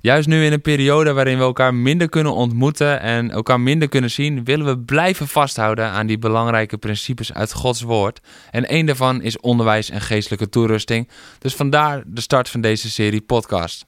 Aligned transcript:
Juist 0.00 0.28
nu 0.28 0.44
in 0.44 0.52
een 0.52 0.60
periode 0.60 1.12
waarin 1.12 1.38
we 1.38 1.44
elkaar 1.44 1.74
minder 1.74 2.08
kunnen 2.08 2.34
ontmoeten 2.34 3.00
en 3.00 3.30
elkaar 3.30 3.60
minder 3.60 3.88
kunnen 3.88 4.10
zien, 4.10 4.44
willen 4.44 4.66
we 4.66 4.78
blijven 4.78 5.28
vasthouden 5.28 5.84
aan 5.84 6.06
die 6.06 6.18
belangrijke 6.18 6.78
principes 6.78 7.32
uit 7.32 7.52
Gods 7.52 7.82
Woord. 7.82 8.20
En 8.50 8.68
één 8.68 8.86
daarvan 8.86 9.22
is 9.22 9.40
onderwijs 9.40 9.90
en 9.90 10.00
geestelijke 10.00 10.48
toerusting. 10.48 11.08
Dus 11.38 11.54
vandaar 11.54 12.02
de 12.06 12.20
start 12.20 12.48
van 12.48 12.60
deze 12.60 12.90
serie 12.90 13.20
podcast. 13.20 13.86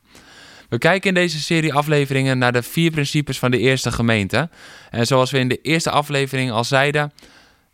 We 0.69 0.79
kijken 0.79 1.09
in 1.09 1.15
deze 1.15 1.41
serie 1.41 1.75
afleveringen 1.75 2.39
naar 2.39 2.53
de 2.53 2.63
vier 2.63 2.91
principes 2.91 3.39
van 3.39 3.51
de 3.51 3.59
eerste 3.59 3.93
gemeente. 3.93 4.49
En 4.91 5.07
zoals 5.07 5.31
we 5.31 5.39
in 5.39 5.49
de 5.49 5.61
eerste 5.63 5.91
aflevering 5.91 6.51
al 6.51 6.65
zeiden, 6.65 7.13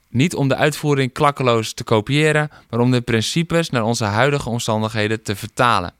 niet 0.08 0.34
om 0.34 0.48
de 0.48 0.56
uitvoering 0.56 1.12
klakkeloos 1.12 1.72
te 1.72 1.84
kopiëren, 1.84 2.50
maar 2.70 2.80
om 2.80 2.90
de 2.90 3.00
principes 3.00 3.70
naar 3.70 3.84
onze 3.84 4.04
huidige 4.04 4.48
omstandigheden 4.48 5.22
te 5.22 5.36
vertalen. 5.36 5.92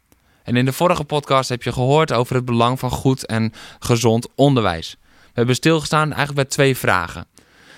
En 0.46 0.56
in 0.56 0.64
de 0.64 0.72
vorige 0.72 1.04
podcast 1.04 1.48
heb 1.48 1.62
je 1.62 1.72
gehoord 1.72 2.12
over 2.12 2.34
het 2.34 2.44
belang 2.44 2.78
van 2.78 2.90
goed 2.90 3.26
en 3.26 3.52
gezond 3.78 4.28
onderwijs. 4.34 4.96
We 5.00 5.32
hebben 5.32 5.54
stilgestaan 5.54 6.12
eigenlijk 6.12 6.34
bij 6.34 6.44
twee 6.44 6.76
vragen. 6.76 7.26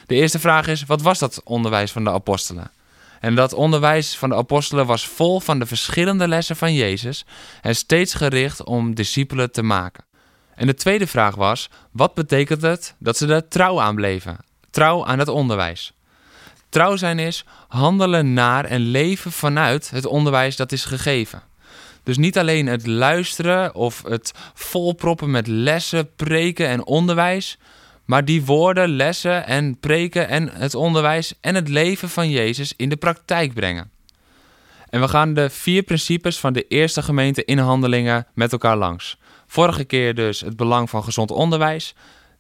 De 0.07 0.15
eerste 0.15 0.39
vraag 0.39 0.67
is: 0.67 0.85
wat 0.85 1.03
was 1.03 1.19
dat 1.19 1.41
onderwijs 1.45 1.93
van 1.93 2.05
de 2.05 2.11
apostelen? 2.11 2.71
En 3.21 3.35
dat 3.35 3.53
onderwijs 3.53 4.17
van 4.17 4.29
de 4.29 4.35
apostelen 4.35 4.87
was 4.87 5.07
vol 5.07 5.41
van 5.41 5.59
de 5.59 5.67
verschillende 5.67 6.29
lessen 6.29 6.57
van 6.57 6.75
Jezus 6.75 7.25
en 7.63 7.77
steeds 7.77 8.15
gericht 8.15 8.65
om 8.65 8.95
discipelen 8.95 9.53
te 9.53 9.63
maken. 9.63 10.05
En 10.55 10.67
de 10.67 10.75
tweede 10.75 11.07
vraag 11.07 11.35
was: 11.35 11.71
wat 11.91 12.15
betekent 12.15 12.63
het 12.63 12.95
dat 12.99 13.17
ze 13.17 13.27
er 13.27 13.49
trouw 13.49 13.81
aan 13.81 13.95
bleven? 13.95 14.39
Trouw 14.71 15.07
aan 15.07 15.19
het 15.19 15.29
onderwijs. 15.29 15.93
Trouw 16.69 16.97
zijn 16.97 17.19
is 17.19 17.45
handelen 17.69 18.33
naar 18.33 18.65
en 18.65 18.81
leven 18.81 19.33
vanuit 19.33 19.91
het 19.91 20.07
onderwijs 20.07 20.57
dat 20.57 20.73
is 20.73 20.85
gegeven. 20.85 21.48
Dus 22.09 22.17
niet 22.17 22.39
alleen 22.39 22.67
het 22.67 22.87
luisteren 22.87 23.75
of 23.75 24.03
het 24.03 24.33
volproppen 24.55 25.31
met 25.31 25.47
lessen, 25.47 26.15
preken 26.17 26.69
en 26.69 26.87
onderwijs, 26.87 27.59
maar 28.05 28.25
die 28.25 28.45
woorden, 28.45 28.89
lessen 28.89 29.47
en 29.47 29.79
preken 29.81 30.29
en 30.29 30.49
het 30.53 30.75
onderwijs 30.75 31.35
en 31.41 31.55
het 31.55 31.69
leven 31.69 32.09
van 32.09 32.31
Jezus 32.31 32.73
in 32.77 32.89
de 32.89 32.97
praktijk 32.97 33.55
brengen. 33.55 33.91
En 34.91 35.01
we 35.01 35.09
gaan 35.09 35.35
de 35.35 35.51
vier 35.51 35.83
principes 35.83 36.39
van 36.39 36.53
de 36.53 36.67
eerste 36.67 37.03
gemeente 37.03 37.45
in 37.45 37.59
handelingen 37.59 38.27
met 38.35 38.53
elkaar 38.53 38.77
langs. 38.77 39.19
Vorige 39.47 39.85
keer 39.85 40.15
dus 40.15 40.41
het 40.41 40.57
belang 40.57 40.91
van 40.91 41.05
gezond 41.05 41.31
onderwijs. 41.31 41.95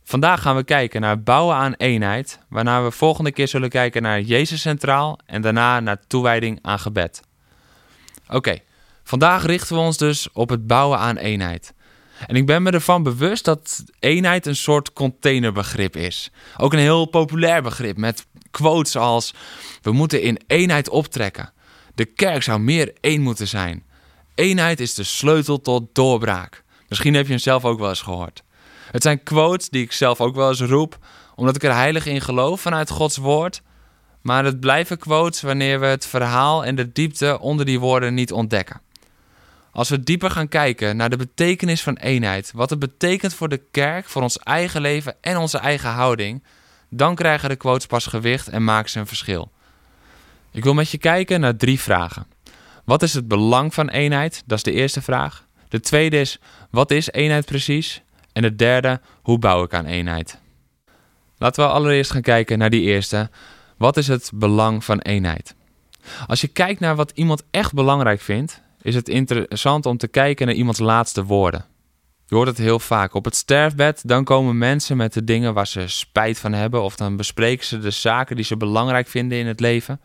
Vandaag 0.05 0.43
gaan 0.43 0.57
we 0.57 0.65
kijken 0.65 1.01
naar 1.01 1.23
bouwen 1.23 1.57
aan 1.57 1.75
eenheid, 1.75 2.39
waarna 2.49 2.83
we 2.83 2.91
volgende 2.91 3.33
keer 3.33 3.49
zullen 3.49 3.69
kijken 3.69 4.03
naar 4.03 4.21
Jezus 4.21 4.61
centraal 4.61 5.19
en 5.27 5.43
daarna 5.43 5.81
naar 5.81 6.07
toewijding 6.07 6.59
aan 6.63 6.79
gebed. 6.79 7.23
Oké, 8.29 8.59
Vandaag 9.09 9.45
richten 9.45 9.77
we 9.77 9.83
ons 9.83 9.97
dus 9.97 10.29
op 10.33 10.49
het 10.49 10.67
bouwen 10.67 10.99
aan 10.99 11.17
eenheid. 11.17 11.75
En 12.27 12.37
ik 12.37 12.47
ben 12.47 12.63
me 12.63 12.71
ervan 12.71 13.03
bewust 13.03 13.45
dat 13.45 13.85
eenheid 13.99 14.47
een 14.47 14.57
soort 14.57 14.93
containerbegrip 14.93 15.97
is. 15.97 16.31
Ook 16.57 16.73
een 16.73 16.79
heel 16.79 17.07
populair 17.07 17.63
begrip 17.63 17.97
met 17.97 18.27
quotes 18.51 18.97
als: 18.97 19.35
We 19.83 19.93
moeten 19.93 20.23
in 20.23 20.41
eenheid 20.47 20.89
optrekken. 20.89 21.53
De 21.95 22.05
kerk 22.05 22.43
zou 22.43 22.61
meer 22.61 22.93
één 23.01 23.23
moeten 23.23 23.49
zijn. 23.49 23.85
Eenheid 24.35 24.81
is 24.81 24.95
de 24.95 25.05
sleutel 25.05 25.61
tot 25.61 25.95
doorbraak. 25.95 26.65
Misschien 26.89 27.15
heb 27.15 27.25
je 27.25 27.33
hem 27.33 27.41
zelf 27.41 27.65
ook 27.65 27.79
wel 27.79 27.89
eens 27.89 28.03
gehoord. 28.03 28.43
Het 28.91 29.03
zijn 29.03 29.23
quotes 29.23 29.69
die 29.69 29.83
ik 29.83 29.93
zelf 29.93 30.21
ook 30.21 30.35
wel 30.35 30.49
eens 30.49 30.61
roep, 30.61 30.99
omdat 31.35 31.57
ik 31.57 31.63
er 31.63 31.75
heilig 31.75 32.07
in 32.07 32.21
geloof 32.21 32.61
vanuit 32.61 32.91
Gods 32.91 33.17
woord. 33.17 33.63
Maar 34.23 34.45
het 34.45 34.61
blijven 34.61 34.99
quotes 34.99 35.41
wanneer 35.41 35.81
we 35.81 35.87
het 35.87 36.07
verhaal 36.07 36.65
en 36.65 36.75
de 36.75 36.93
diepte 36.93 37.39
onder 37.41 37.65
die 37.65 37.81
woorden 37.81 38.15
niet 38.15 38.33
ontdekken. 38.33 38.87
Als 39.73 39.89
we 39.89 40.01
dieper 40.01 40.31
gaan 40.31 40.49
kijken 40.49 40.97
naar 40.97 41.11
de 41.11 41.17
betekenis 41.17 41.83
van 41.83 41.97
eenheid, 41.97 42.53
wat 42.55 42.71
het 42.71 42.79
betekent 42.79 43.35
voor 43.35 43.49
de 43.49 43.63
kerk, 43.71 44.09
voor 44.09 44.23
ons 44.23 44.39
eigen 44.39 44.81
leven 44.81 45.17
en 45.21 45.37
onze 45.37 45.59
eigen 45.59 45.91
houding, 45.91 46.43
dan 46.91 47.15
krijgen 47.15 47.49
de 47.49 47.57
quotes 47.57 47.87
pas 47.87 48.07
gewicht 48.07 48.49
en 48.49 48.65
maken 48.65 48.91
ze 48.91 48.99
een 48.99 49.07
verschil. 49.07 49.51
Ik 50.53 50.65
wil 50.65 50.75
met 50.75 50.91
je 50.91 50.99
kijken 50.99 51.41
naar 51.41 51.57
drie 51.57 51.81
vragen. 51.81 52.27
Wat 52.85 53.03
is 53.03 53.15
het 53.15 53.29
belang 53.29 53.75
van 53.75 53.89
eenheid? 53.89 54.43
Dat 54.47 54.59
is 54.59 54.65
de 54.65 54.73
eerste 54.73 55.03
vraag. 55.03 55.47
De 55.69 55.81
tweede 55.81 56.21
is, 56.21 56.39
wat 56.71 56.91
is 56.91 57.11
eenheid 57.11 57.45
precies? 57.47 58.03
En 58.33 58.43
de 58.43 58.57
derde, 58.57 59.01
hoe 59.23 59.39
bouw 59.39 59.63
ik 59.63 59.75
aan 59.75 59.87
eenheid? 59.87 60.39
Laten 61.39 61.65
we 61.65 61.71
allereerst 61.71 62.11
gaan 62.11 62.23
kijken 62.23 62.59
naar 62.59 62.71
die 62.71 62.83
eerste. 62.83 63.31
Wat 63.77 63.97
is 63.97 64.09
het 64.09 64.31
belang 64.35 64.85
van 64.85 64.99
eenheid? 64.99 65.55
Als 66.27 66.41
je 66.41 66.49
kijkt 66.49 66.81
naar 66.81 66.97
wat 66.97 67.13
iemand 67.15 67.43
echt 67.51 67.73
belangrijk 67.73 68.21
vindt, 68.21 68.63
is 68.83 68.95
het 68.95 69.09
interessant 69.09 69.87
om 69.87 69.97
te 69.97 70.09
kijken 70.09 70.47
naar 70.47 70.55
iemands 70.55 70.79
laatste 70.79 71.25
woorden. 71.25 71.65
Je 72.27 72.35
hoort 72.35 72.49
het 72.49 72.59
heel 72.59 72.79
vaak. 72.79 73.15
Op 73.15 73.25
het 73.25 73.37
sterfbed, 73.37 74.03
dan 74.05 74.25
komen 74.25 74.59
mensen 74.59 74.97
met 74.97 75.13
de 75.13 75.25
dingen 75.25 75.55
waar 75.55 75.67
ze 75.67 75.89
spijt 75.89 76.39
van 76.39 76.53
hebben. 76.53 76.83
Of 76.83 76.97
dan 76.97 77.17
bespreken 77.17 77.67
ze 77.67 77.79
de 77.79 77.91
zaken 77.91 78.37
die 78.37 78.45
ze 78.45 78.57
belangrijk 78.57 79.09
vinden 79.09 79.39
in 79.39 79.47
het 79.47 79.61
leven. 79.61 80.01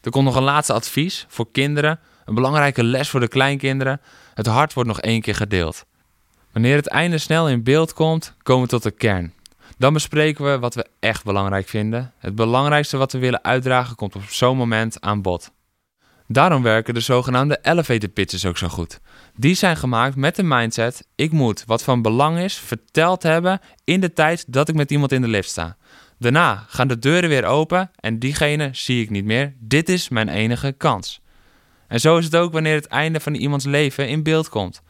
Er 0.00 0.10
komt 0.10 0.24
nog 0.24 0.36
een 0.36 0.42
laatste 0.42 0.72
advies 0.72 1.26
voor 1.28 1.50
kinderen. 1.52 2.00
Een 2.24 2.34
belangrijke 2.34 2.84
les 2.84 3.08
voor 3.08 3.20
de 3.20 3.28
kleinkinderen. 3.28 4.00
Het 4.34 4.46
hart 4.46 4.72
wordt 4.72 4.88
nog 4.88 5.00
één 5.00 5.20
keer 5.20 5.34
gedeeld. 5.34 5.84
Wanneer 6.52 6.76
het 6.76 6.88
einde 6.88 7.18
snel 7.18 7.48
in 7.48 7.62
beeld 7.62 7.92
komt, 7.92 8.34
komen 8.42 8.62
we 8.62 8.68
tot 8.68 8.82
de 8.82 8.90
kern. 8.90 9.32
Dan 9.78 9.92
bespreken 9.92 10.44
we 10.44 10.58
wat 10.58 10.74
we 10.74 10.86
echt 11.00 11.24
belangrijk 11.24 11.68
vinden. 11.68 12.12
Het 12.18 12.34
belangrijkste 12.34 12.96
wat 12.96 13.12
we 13.12 13.18
willen 13.18 13.44
uitdragen 13.44 13.96
komt 13.96 14.16
op 14.16 14.22
zo'n 14.22 14.56
moment 14.56 15.00
aan 15.00 15.22
bod. 15.22 15.50
Daarom 16.32 16.62
werken 16.62 16.94
de 16.94 17.00
zogenaamde 17.00 17.58
elevator 17.62 18.08
pitches 18.08 18.46
ook 18.46 18.58
zo 18.58 18.68
goed. 18.68 19.00
Die 19.36 19.54
zijn 19.54 19.76
gemaakt 19.76 20.16
met 20.16 20.36
de 20.36 20.42
mindset: 20.42 21.06
ik 21.14 21.32
moet 21.32 21.64
wat 21.66 21.82
van 21.82 22.02
belang 22.02 22.38
is 22.38 22.54
verteld 22.54 23.22
hebben 23.22 23.60
in 23.84 24.00
de 24.00 24.12
tijd 24.12 24.52
dat 24.52 24.68
ik 24.68 24.74
met 24.74 24.90
iemand 24.90 25.12
in 25.12 25.20
de 25.20 25.28
lift 25.28 25.48
sta. 25.48 25.76
Daarna 26.18 26.64
gaan 26.68 26.88
de 26.88 26.98
deuren 26.98 27.28
weer 27.28 27.44
open 27.44 27.90
en 27.96 28.18
diegene 28.18 28.68
zie 28.72 29.02
ik 29.02 29.10
niet 29.10 29.24
meer. 29.24 29.54
Dit 29.58 29.88
is 29.88 30.08
mijn 30.08 30.28
enige 30.28 30.72
kans. 30.72 31.20
En 31.88 32.00
zo 32.00 32.16
is 32.16 32.24
het 32.24 32.36
ook 32.36 32.52
wanneer 32.52 32.74
het 32.74 32.86
einde 32.86 33.20
van 33.20 33.34
iemands 33.34 33.64
leven 33.64 34.08
in 34.08 34.22
beeld 34.22 34.48
komt. 34.48 34.82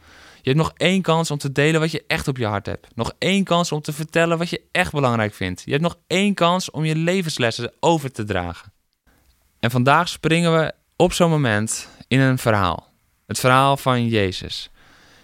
Je 0.43 0.51
hebt 0.51 0.63
nog 0.63 0.73
één 0.77 1.03
kans 1.03 1.31
om 1.31 1.39
te 1.39 1.53
delen 1.53 1.81
wat 1.81 1.91
je 1.91 2.05
echt 2.07 2.29
op 2.29 2.37
je 2.37 2.47
hart 2.47 2.67
hebt. 2.67 2.87
Nog 2.95 3.13
één 3.19 3.45
kans 3.45 3.73
om 3.73 3.81
te 3.81 3.93
vertellen 3.93 4.39
wat 4.39 4.51
je 4.51 4.63
echt 4.73 4.93
belangrijk 4.93 5.35
vindt. 5.35 5.63
Je 5.65 5.71
hebt 5.71 5.83
nog 5.83 5.99
één 6.07 6.35
kans 6.35 6.71
om 6.71 6.85
je 6.85 6.97
levenslessen 6.97 7.73
over 7.81 8.13
te 8.13 8.25
dragen. 8.25 8.73
En 9.61 9.71
vandaag 9.71 10.09
springen 10.09 10.53
we 10.59 10.73
op 11.03 11.13
zo'n 11.13 11.31
moment 11.31 11.89
in 12.09 12.21
een 12.21 12.39
verhaal. 12.39 12.91
Het 13.27 13.39
verhaal 13.39 13.77
van 13.77 14.09
Jezus. 14.09 14.71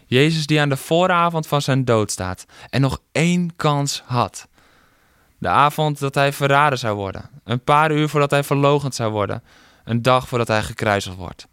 Jezus 0.07 0.47
die 0.47 0.61
aan 0.61 0.69
de 0.69 0.77
vooravond 0.77 1.47
van 1.47 1.63
zijn 1.63 1.85
dood 1.85 2.11
staat 2.11 2.47
en 2.71 2.81
nog 2.81 3.01
één 3.13 3.57
kans 3.57 4.03
had. 4.07 4.49
De 5.39 5.49
avond 5.49 5.99
dat 5.99 6.15
hij 6.15 6.33
verraden 6.33 6.79
zou 6.79 6.97
worden. 6.97 7.31
Een 7.45 7.65
paar 7.65 7.93
uur 7.93 8.09
voordat 8.09 8.31
hij 8.31 8.45
verlogend 8.45 8.95
zou 8.95 9.13
worden. 9.13 9.43
Een 9.85 10.03
dag 10.03 10.29
voordat 10.29 10.49
hij 10.49 10.63
gekruisigd 10.63 11.17
wordt. 11.17 11.47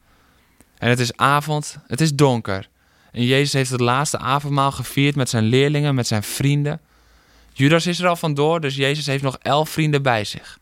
En 0.77 0.89
het 0.89 0.99
is 0.99 1.17
avond, 1.17 1.77
het 1.87 2.01
is 2.01 2.13
donker. 2.13 2.69
En 3.11 3.23
Jezus 3.23 3.53
heeft 3.53 3.71
het 3.71 3.79
laatste 3.79 4.17
avondmaal 4.17 4.71
gevierd 4.71 5.15
met 5.15 5.29
zijn 5.29 5.43
leerlingen, 5.43 5.95
met 5.95 6.07
zijn 6.07 6.23
vrienden. 6.23 6.81
Judas 7.53 7.87
is 7.87 7.99
er 7.99 8.07
al 8.07 8.15
vandoor, 8.15 8.61
dus 8.61 8.75
Jezus 8.75 9.05
heeft 9.05 9.23
nog 9.23 9.37
elf 9.41 9.69
vrienden 9.69 10.01
bij 10.01 10.23
zich. 10.23 10.59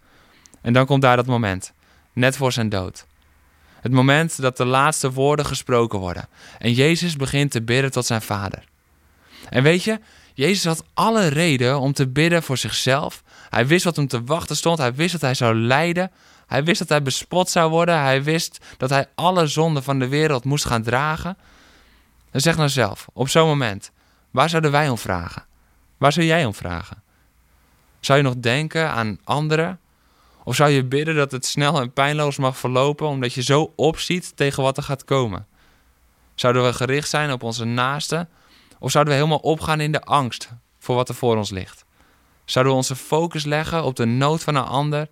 En 0.62 0.74
dan 0.74 0.86
komt 0.86 1.02
daar 1.02 1.16
dat 1.16 1.26
moment, 1.26 1.74
net 2.14 2.38
voor 2.38 2.52
zijn 2.52 2.70
dood. 2.70 3.06
Het 3.84 3.92
moment 3.92 4.42
dat 4.42 4.58
de 4.58 4.66
laatste 4.66 5.12
woorden 5.12 5.46
gesproken 5.46 6.00
worden. 6.00 6.28
En 6.60 6.74
Jezus 6.74 7.16
begint 7.16 7.52
te 7.52 7.62
bidden 7.62 7.92
tot 7.92 8.06
zijn 8.06 8.22
vader. 8.22 8.64
En 9.50 9.64
weet 9.64 9.84
je, 9.84 10.00
Jezus 10.34 10.66
had 10.66 10.84
alle 10.94 11.28
reden 11.28 11.80
om 11.80 11.94
te 11.94 12.08
bidden 12.08 12.44
voor 12.44 12.58
zichzelf. 12.58 13.24
Hij 13.50 13.68
wist 13.68 13.84
wat 13.84 13.96
hem 13.96 14.08
te 14.08 14.24
wachten 14.24 14.56
stond. 14.56 14.78
Hij 14.78 14.94
wist 14.94 15.12
dat 15.12 15.22
hij 15.22 15.34
zou 15.34 15.56
lijden. 15.56 16.12
Hij 16.48 16.64
wist 16.64 16.80
dat 16.80 16.90
hij 16.90 17.02
bespot 17.02 17.50
zou 17.50 17.70
worden. 17.70 18.00
Hij 18.00 18.24
wist 18.24 18.58
dat 18.78 18.90
hij 18.90 19.08
alle 19.16 19.48
zonden 19.48 19.84
van 19.84 20.00
de 20.00 20.08
wereld 20.08 20.44
moest 20.44 20.66
gaan 20.66 20.84
dragen. 20.84 21.38
En 22.32 22.42
zeg 22.42 22.58
nou 22.58 22.70
zelf, 22.70 23.08
op 23.14 23.30
zo'n 23.30 23.48
moment, 23.48 23.92
waar 24.32 24.50
zouden 24.50 24.72
wij 24.72 24.90
om 24.90 24.98
vragen? 24.98 25.46
Waar 25.98 26.14
zou 26.14 26.26
jij 26.26 26.46
om 26.46 26.54
vragen? 26.54 27.04
Zou 28.00 28.18
je 28.18 28.24
nog 28.24 28.36
denken 28.38 28.92
aan 28.92 29.20
anderen 29.24 29.80
of 30.44 30.56
zou 30.56 30.70
je 30.70 30.84
bidden 30.84 31.16
dat 31.16 31.32
het 31.32 31.46
snel 31.46 31.82
en 31.82 31.94
pijnloos 31.94 32.38
mag 32.38 32.58
verlopen 32.58 33.08
omdat 33.08 33.34
je 33.34 33.42
zo 33.42 33.74
opziet 33.76 34.36
tegen 34.36 34.64
wat 34.64 34.78
er 34.78 34.84
gaat 34.84 35.06
komen? 35.06 35.48
Zouden 36.36 36.64
we 36.64 36.74
gericht 36.74 37.10
zijn 37.10 37.32
op 37.32 37.44
onze 37.44 37.66
naasten? 37.66 38.30
Of 38.80 38.92
zouden 38.92 39.14
we 39.14 39.20
helemaal 39.20 39.42
opgaan 39.44 39.80
in 39.80 39.92
de 39.92 40.02
angst 40.02 40.50
voor 40.80 40.96
wat 40.96 41.10
er 41.10 41.16
voor 41.16 41.38
ons 41.38 41.50
ligt? 41.50 41.86
Zouden 42.46 42.74
we 42.74 42.80
onze 42.80 42.96
focus 42.96 43.44
leggen 43.44 43.84
op 43.84 43.96
de 43.96 44.06
nood 44.06 44.44
van 44.44 44.56
een 44.56 44.64
ander 44.64 45.08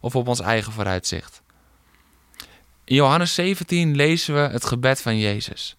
of 0.00 0.16
op 0.16 0.28
ons 0.28 0.40
eigen 0.40 0.72
vooruitzicht? 0.72 1.42
In 2.84 2.94
Johannes 2.94 3.34
17 3.34 3.96
lezen 3.96 4.34
we 4.34 4.40
het 4.40 4.64
gebed 4.64 5.02
van 5.02 5.18
Jezus. 5.18 5.76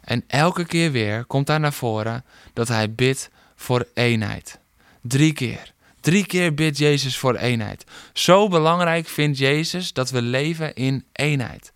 En 0.00 0.24
elke 0.26 0.64
keer 0.64 0.92
weer 0.92 1.24
komt 1.24 1.46
daar 1.46 1.60
naar 1.60 1.72
voren 1.72 2.24
dat 2.52 2.68
hij 2.68 2.94
bidt 2.94 3.30
voor 3.56 3.88
eenheid. 3.94 4.58
Drie 5.02 5.32
keer. 5.32 5.72
Drie 6.00 6.26
keer 6.26 6.54
bidt 6.54 6.78
Jezus 6.78 7.18
voor 7.18 7.36
eenheid. 7.36 7.84
Zo 8.12 8.48
belangrijk 8.48 9.06
vindt 9.08 9.38
Jezus 9.38 9.92
dat 9.92 10.10
we 10.10 10.22
leven 10.22 10.74
in 10.74 11.04
eenheid. 11.12 11.72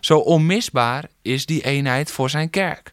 Zo 0.00 0.18
onmisbaar 0.18 1.04
is 1.22 1.46
die 1.46 1.64
eenheid 1.64 2.10
voor 2.10 2.30
zijn 2.30 2.50
kerk. 2.50 2.92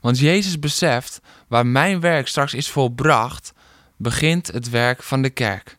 Want 0.00 0.18
Jezus 0.18 0.58
beseft, 0.58 1.20
waar 1.48 1.66
mijn 1.66 2.00
werk 2.00 2.28
straks 2.28 2.54
is 2.54 2.70
volbracht, 2.70 3.52
begint 3.96 4.46
het 4.46 4.70
werk 4.70 5.02
van 5.02 5.22
de 5.22 5.30
kerk. 5.30 5.76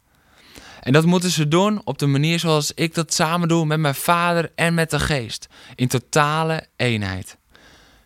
En 0.81 0.93
dat 0.93 1.05
moeten 1.05 1.31
ze 1.31 1.47
doen 1.47 1.81
op 1.83 1.97
de 1.97 2.05
manier 2.05 2.39
zoals 2.39 2.71
ik 2.73 2.93
dat 2.93 3.13
samen 3.13 3.47
doe 3.47 3.65
met 3.65 3.79
mijn 3.79 3.95
Vader 3.95 4.51
en 4.55 4.73
met 4.73 4.89
de 4.89 4.99
Geest, 4.99 5.47
in 5.75 5.87
totale 5.87 6.65
eenheid. 6.75 7.37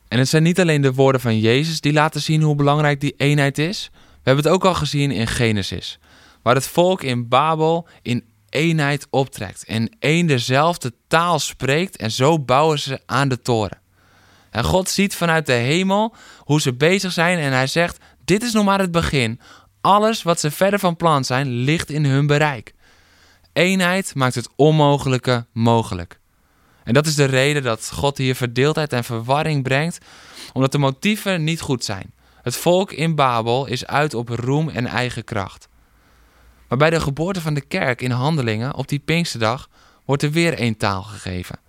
En 0.07 0.17
het 0.19 0.27
zijn 0.27 0.43
niet 0.43 0.59
alleen 0.59 0.81
de 0.81 0.93
woorden 0.93 1.21
van 1.21 1.39
Jezus 1.39 1.81
die 1.81 1.93
laten 1.93 2.21
zien 2.21 2.41
hoe 2.41 2.55
belangrijk 2.55 2.99
die 3.01 3.13
eenheid 3.17 3.57
is. 3.57 3.91
We 4.23 4.29
hebben 4.29 4.43
het 4.43 4.53
ook 4.53 4.65
al 4.65 4.73
gezien 4.73 5.11
in 5.11 5.27
Genesis, 5.27 5.99
waar 6.41 6.55
het 6.55 6.67
volk 6.67 7.03
in 7.03 7.27
Babel 7.27 7.87
in 8.01 8.23
eenheid 8.49 9.07
optrekt 9.09 9.65
en 9.65 9.95
één 9.99 10.25
dezelfde 10.27 10.93
taal 11.07 11.39
spreekt 11.39 11.97
en 11.97 12.11
zo 12.11 12.39
bouwen 12.39 12.79
ze 12.79 12.99
aan 13.05 13.27
de 13.27 13.41
toren. 13.41 13.79
En 14.49 14.63
God 14.63 14.89
ziet 14.89 15.15
vanuit 15.15 15.45
de 15.45 15.53
hemel 15.53 16.15
hoe 16.37 16.61
ze 16.61 16.73
bezig 16.73 17.11
zijn 17.11 17.39
en 17.39 17.51
hij 17.51 17.67
zegt: 17.67 17.97
Dit 18.25 18.43
is 18.43 18.53
nog 18.53 18.65
maar 18.65 18.79
het 18.79 18.91
begin. 18.91 19.39
Alles 19.81 20.23
wat 20.23 20.39
ze 20.39 20.51
verder 20.51 20.79
van 20.79 20.95
plan 20.95 21.23
zijn, 21.23 21.47
ligt 21.47 21.89
in 21.89 22.05
hun 22.05 22.27
bereik. 22.27 22.73
Eenheid 23.53 24.15
maakt 24.15 24.35
het 24.35 24.49
onmogelijke 24.55 25.45
mogelijk. 25.53 26.19
En 26.83 26.93
dat 26.93 27.05
is 27.05 27.15
de 27.15 27.25
reden 27.25 27.63
dat 27.63 27.91
God 27.93 28.17
hier 28.17 28.35
verdeeldheid 28.35 28.93
en 28.93 29.03
verwarring 29.03 29.63
brengt, 29.63 29.97
omdat 30.53 30.71
de 30.71 30.77
motieven 30.77 31.43
niet 31.43 31.61
goed 31.61 31.83
zijn. 31.83 32.13
Het 32.41 32.55
volk 32.55 32.91
in 32.91 33.15
Babel 33.15 33.65
is 33.65 33.85
uit 33.85 34.13
op 34.13 34.29
roem 34.29 34.69
en 34.69 34.85
eigen 34.85 35.23
kracht. 35.23 35.67
Maar 36.67 36.77
bij 36.77 36.89
de 36.89 36.99
geboorte 36.99 37.41
van 37.41 37.53
de 37.53 37.61
kerk 37.61 38.01
in 38.01 38.11
handelingen 38.11 38.75
op 38.75 38.87
die 38.87 38.99
Pinksterdag 38.99 39.69
wordt 40.05 40.23
er 40.23 40.31
weer 40.31 40.53
één 40.53 40.77
taal 40.77 41.03
gegeven. 41.03 41.59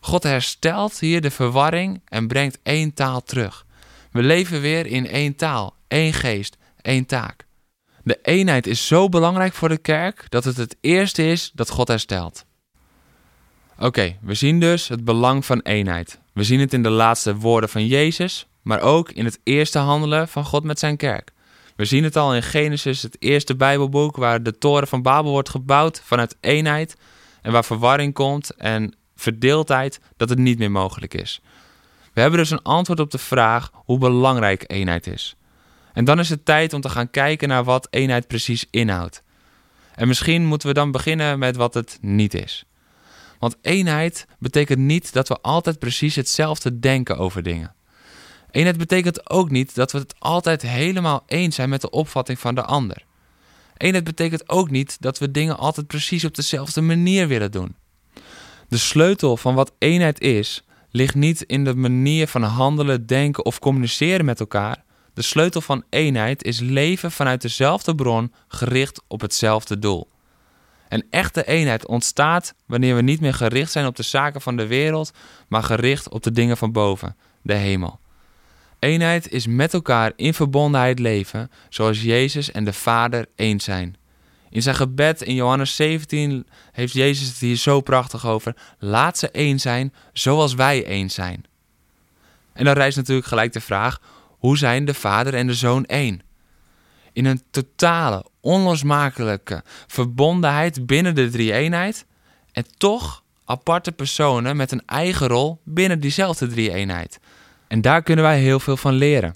God 0.00 0.22
herstelt 0.22 0.98
hier 0.98 1.20
de 1.20 1.30
verwarring 1.30 2.00
en 2.04 2.28
brengt 2.28 2.58
één 2.62 2.94
taal 2.94 3.22
terug. 3.22 3.66
We 4.10 4.22
leven 4.22 4.60
weer 4.60 4.86
in 4.86 5.06
één 5.06 5.36
taal, 5.36 5.74
één 5.88 6.12
geest, 6.12 6.56
één 6.82 7.06
taak. 7.06 7.46
De 8.02 8.18
eenheid 8.22 8.66
is 8.66 8.86
zo 8.86 9.08
belangrijk 9.08 9.54
voor 9.54 9.68
de 9.68 9.78
kerk 9.78 10.24
dat 10.28 10.44
het 10.44 10.56
het 10.56 10.76
eerste 10.80 11.26
is 11.26 11.50
dat 11.54 11.70
God 11.70 11.88
herstelt. 11.88 12.44
Oké, 13.78 14.16
we 14.20 14.34
zien 14.34 14.60
dus 14.60 14.88
het 14.88 15.04
belang 15.04 15.44
van 15.44 15.60
eenheid. 15.60 16.20
We 16.32 16.44
zien 16.44 16.60
het 16.60 16.72
in 16.72 16.82
de 16.82 16.90
laatste 16.90 17.36
woorden 17.36 17.70
van 17.70 17.86
Jezus, 17.86 18.47
maar 18.68 18.80
ook 18.80 19.10
in 19.10 19.24
het 19.24 19.40
eerste 19.42 19.78
handelen 19.78 20.28
van 20.28 20.44
God 20.44 20.64
met 20.64 20.78
zijn 20.78 20.96
kerk. 20.96 21.32
We 21.76 21.84
zien 21.84 22.04
het 22.04 22.16
al 22.16 22.34
in 22.34 22.42
Genesis, 22.42 23.02
het 23.02 23.16
eerste 23.18 23.56
Bijbelboek, 23.56 24.16
waar 24.16 24.42
de 24.42 24.58
toren 24.58 24.88
van 24.88 25.02
Babel 25.02 25.30
wordt 25.30 25.48
gebouwd 25.48 26.00
vanuit 26.04 26.36
eenheid 26.40 26.96
en 27.42 27.52
waar 27.52 27.64
verwarring 27.64 28.14
komt 28.14 28.54
en 28.54 28.94
verdeeldheid, 29.16 30.00
dat 30.16 30.28
het 30.28 30.38
niet 30.38 30.58
meer 30.58 30.70
mogelijk 30.70 31.14
is. 31.14 31.40
We 32.12 32.20
hebben 32.20 32.38
dus 32.38 32.50
een 32.50 32.62
antwoord 32.62 33.00
op 33.00 33.10
de 33.10 33.18
vraag 33.18 33.70
hoe 33.74 33.98
belangrijk 33.98 34.64
eenheid 34.66 35.06
is. 35.06 35.36
En 35.92 36.04
dan 36.04 36.18
is 36.18 36.28
het 36.28 36.44
tijd 36.44 36.72
om 36.72 36.80
te 36.80 36.88
gaan 36.88 37.10
kijken 37.10 37.48
naar 37.48 37.64
wat 37.64 37.88
eenheid 37.90 38.26
precies 38.26 38.66
inhoudt. 38.70 39.22
En 39.94 40.08
misschien 40.08 40.44
moeten 40.44 40.68
we 40.68 40.74
dan 40.74 40.90
beginnen 40.90 41.38
met 41.38 41.56
wat 41.56 41.74
het 41.74 41.98
niet 42.00 42.34
is. 42.34 42.64
Want 43.38 43.56
eenheid 43.62 44.26
betekent 44.38 44.78
niet 44.78 45.12
dat 45.12 45.28
we 45.28 45.38
altijd 45.40 45.78
precies 45.78 46.14
hetzelfde 46.16 46.78
denken 46.78 47.18
over 47.18 47.42
dingen. 47.42 47.76
Eenheid 48.50 48.78
betekent 48.78 49.30
ook 49.30 49.50
niet 49.50 49.74
dat 49.74 49.92
we 49.92 49.98
het 49.98 50.14
altijd 50.18 50.62
helemaal 50.62 51.22
eens 51.26 51.54
zijn 51.54 51.68
met 51.68 51.80
de 51.80 51.90
opvatting 51.90 52.38
van 52.38 52.54
de 52.54 52.62
ander. 52.62 53.04
Eenheid 53.76 54.04
betekent 54.04 54.48
ook 54.48 54.70
niet 54.70 54.96
dat 55.00 55.18
we 55.18 55.30
dingen 55.30 55.58
altijd 55.58 55.86
precies 55.86 56.24
op 56.24 56.34
dezelfde 56.34 56.80
manier 56.80 57.28
willen 57.28 57.50
doen. 57.50 57.76
De 58.68 58.78
sleutel 58.78 59.36
van 59.36 59.54
wat 59.54 59.72
eenheid 59.78 60.20
is, 60.20 60.64
ligt 60.90 61.14
niet 61.14 61.42
in 61.42 61.64
de 61.64 61.74
manier 61.74 62.28
van 62.28 62.42
handelen, 62.42 63.06
denken 63.06 63.44
of 63.44 63.58
communiceren 63.58 64.24
met 64.24 64.40
elkaar. 64.40 64.84
De 65.14 65.22
sleutel 65.22 65.60
van 65.60 65.84
eenheid 65.90 66.44
is 66.44 66.60
leven 66.60 67.12
vanuit 67.12 67.42
dezelfde 67.42 67.94
bron, 67.94 68.32
gericht 68.48 69.02
op 69.06 69.20
hetzelfde 69.20 69.78
doel. 69.78 70.08
Een 70.88 71.04
echte 71.10 71.46
eenheid 71.46 71.86
ontstaat 71.86 72.54
wanneer 72.66 72.94
we 72.94 73.02
niet 73.02 73.20
meer 73.20 73.34
gericht 73.34 73.72
zijn 73.72 73.86
op 73.86 73.96
de 73.96 74.02
zaken 74.02 74.40
van 74.40 74.56
de 74.56 74.66
wereld, 74.66 75.12
maar 75.48 75.62
gericht 75.62 76.08
op 76.08 76.22
de 76.22 76.32
dingen 76.32 76.56
van 76.56 76.72
boven, 76.72 77.16
de 77.42 77.54
hemel. 77.54 78.00
Eenheid 78.78 79.32
is 79.32 79.46
met 79.46 79.74
elkaar 79.74 80.12
in 80.16 80.34
verbondenheid 80.34 80.98
leven, 80.98 81.50
zoals 81.68 82.02
Jezus 82.02 82.50
en 82.50 82.64
de 82.64 82.72
Vader 82.72 83.26
één 83.36 83.60
zijn. 83.60 83.96
In 84.50 84.62
zijn 84.62 84.74
gebed 84.74 85.22
in 85.22 85.34
Johannes 85.34 85.76
17 85.76 86.46
heeft 86.72 86.92
Jezus 86.92 87.28
het 87.28 87.38
hier 87.38 87.56
zo 87.56 87.80
prachtig 87.80 88.26
over. 88.26 88.56
Laat 88.78 89.18
ze 89.18 89.30
één 89.30 89.60
zijn, 89.60 89.94
zoals 90.12 90.54
wij 90.54 90.84
één 90.84 91.10
zijn. 91.10 91.44
En 92.52 92.64
dan 92.64 92.74
rijst 92.74 92.96
natuurlijk 92.96 93.26
gelijk 93.26 93.52
de 93.52 93.60
vraag: 93.60 94.00
hoe 94.28 94.58
zijn 94.58 94.84
de 94.84 94.94
Vader 94.94 95.34
en 95.34 95.46
de 95.46 95.54
Zoon 95.54 95.84
één? 95.84 96.20
In 97.12 97.24
een 97.24 97.42
totale, 97.50 98.24
onlosmakelijke 98.40 99.62
verbondenheid 99.86 100.86
binnen 100.86 101.14
de 101.14 101.30
drie-eenheid 101.30 102.06
en 102.52 102.64
toch 102.76 103.22
aparte 103.44 103.92
personen 103.92 104.56
met 104.56 104.72
een 104.72 104.82
eigen 104.86 105.28
rol 105.28 105.60
binnen 105.64 106.00
diezelfde 106.00 106.46
drie-eenheid. 106.46 107.20
En 107.68 107.80
daar 107.80 108.02
kunnen 108.02 108.24
wij 108.24 108.38
heel 108.38 108.60
veel 108.60 108.76
van 108.76 108.94
leren. 108.94 109.34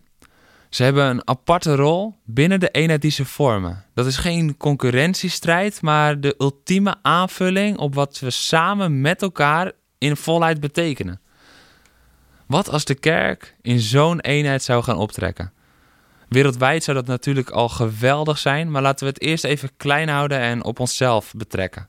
Ze 0.69 0.83
hebben 0.83 1.07
een 1.07 1.29
aparte 1.29 1.75
rol 1.75 2.15
binnen 2.25 2.61
de 2.61 2.69
eenheid 2.69 3.03
die 3.03 3.11
ze 3.11 3.25
vormen. 3.25 3.85
Dat 3.95 4.07
is 4.07 4.17
geen 4.17 4.57
concurrentiestrijd, 4.57 5.83
maar 5.83 6.21
de 6.21 6.35
ultieme 6.39 6.95
aanvulling 7.03 7.79
op 7.79 7.95
wat 7.95 8.19
we 8.19 8.31
samen 8.31 9.01
met 9.01 9.23
elkaar 9.23 9.73
in 9.99 10.17
volheid 10.17 10.61
betekenen. 10.61 11.21
Wat 12.47 12.69
als 12.69 12.85
de 12.85 12.95
kerk 12.95 13.57
in 13.63 13.81
zo'n 13.81 14.21
eenheid 14.21 14.63
zou 14.63 14.83
gaan 14.83 14.97
optrekken? 14.97 15.53
Wereldwijd 16.29 16.85
zou 16.85 16.97
dat 16.97 17.07
natuurlijk 17.07 17.51
al 17.51 17.69
geweldig 17.69 18.39
zijn, 18.39 18.71
maar 18.71 18.83
laten 18.83 19.07
we 19.07 19.13
het 19.13 19.23
eerst 19.23 19.45
even 19.45 19.71
klein 19.77 20.09
houden 20.09 20.39
en 20.39 20.65
op 20.65 20.81
onszelf 20.81 21.33
betrekken. 21.37 21.89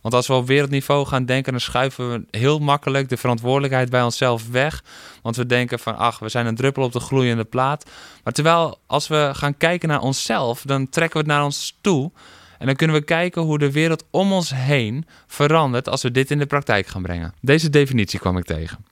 Want 0.00 0.14
als 0.14 0.26
we 0.26 0.32
op 0.32 0.46
wereldniveau 0.46 1.06
gaan 1.06 1.24
denken, 1.24 1.52
dan 1.52 1.60
schuiven 1.60 2.10
we 2.10 2.38
heel 2.38 2.58
makkelijk 2.58 3.08
de 3.08 3.16
verantwoordelijkheid 3.16 3.90
bij 3.90 4.02
onszelf 4.02 4.48
weg. 4.48 4.84
Want 5.22 5.36
we 5.36 5.46
denken 5.46 5.78
van, 5.78 5.96
ach, 5.96 6.18
we 6.18 6.28
zijn 6.28 6.46
een 6.46 6.54
druppel 6.54 6.82
op 6.82 6.92
de 6.92 7.00
gloeiende 7.00 7.44
plaat. 7.44 7.90
Maar 8.24 8.32
terwijl 8.32 8.78
als 8.86 9.08
we 9.08 9.30
gaan 9.32 9.56
kijken 9.56 9.88
naar 9.88 10.00
onszelf, 10.00 10.62
dan 10.62 10.88
trekken 10.88 11.20
we 11.20 11.26
het 11.26 11.36
naar 11.36 11.44
ons 11.44 11.78
toe. 11.80 12.10
En 12.58 12.66
dan 12.66 12.74
kunnen 12.74 12.96
we 12.96 13.02
kijken 13.02 13.42
hoe 13.42 13.58
de 13.58 13.72
wereld 13.72 14.04
om 14.10 14.32
ons 14.32 14.54
heen 14.54 15.06
verandert 15.26 15.88
als 15.88 16.02
we 16.02 16.10
dit 16.10 16.30
in 16.30 16.38
de 16.38 16.46
praktijk 16.46 16.86
gaan 16.86 17.02
brengen. 17.02 17.34
Deze 17.40 17.70
definitie 17.70 18.18
kwam 18.18 18.36
ik 18.36 18.44
tegen. 18.44 18.84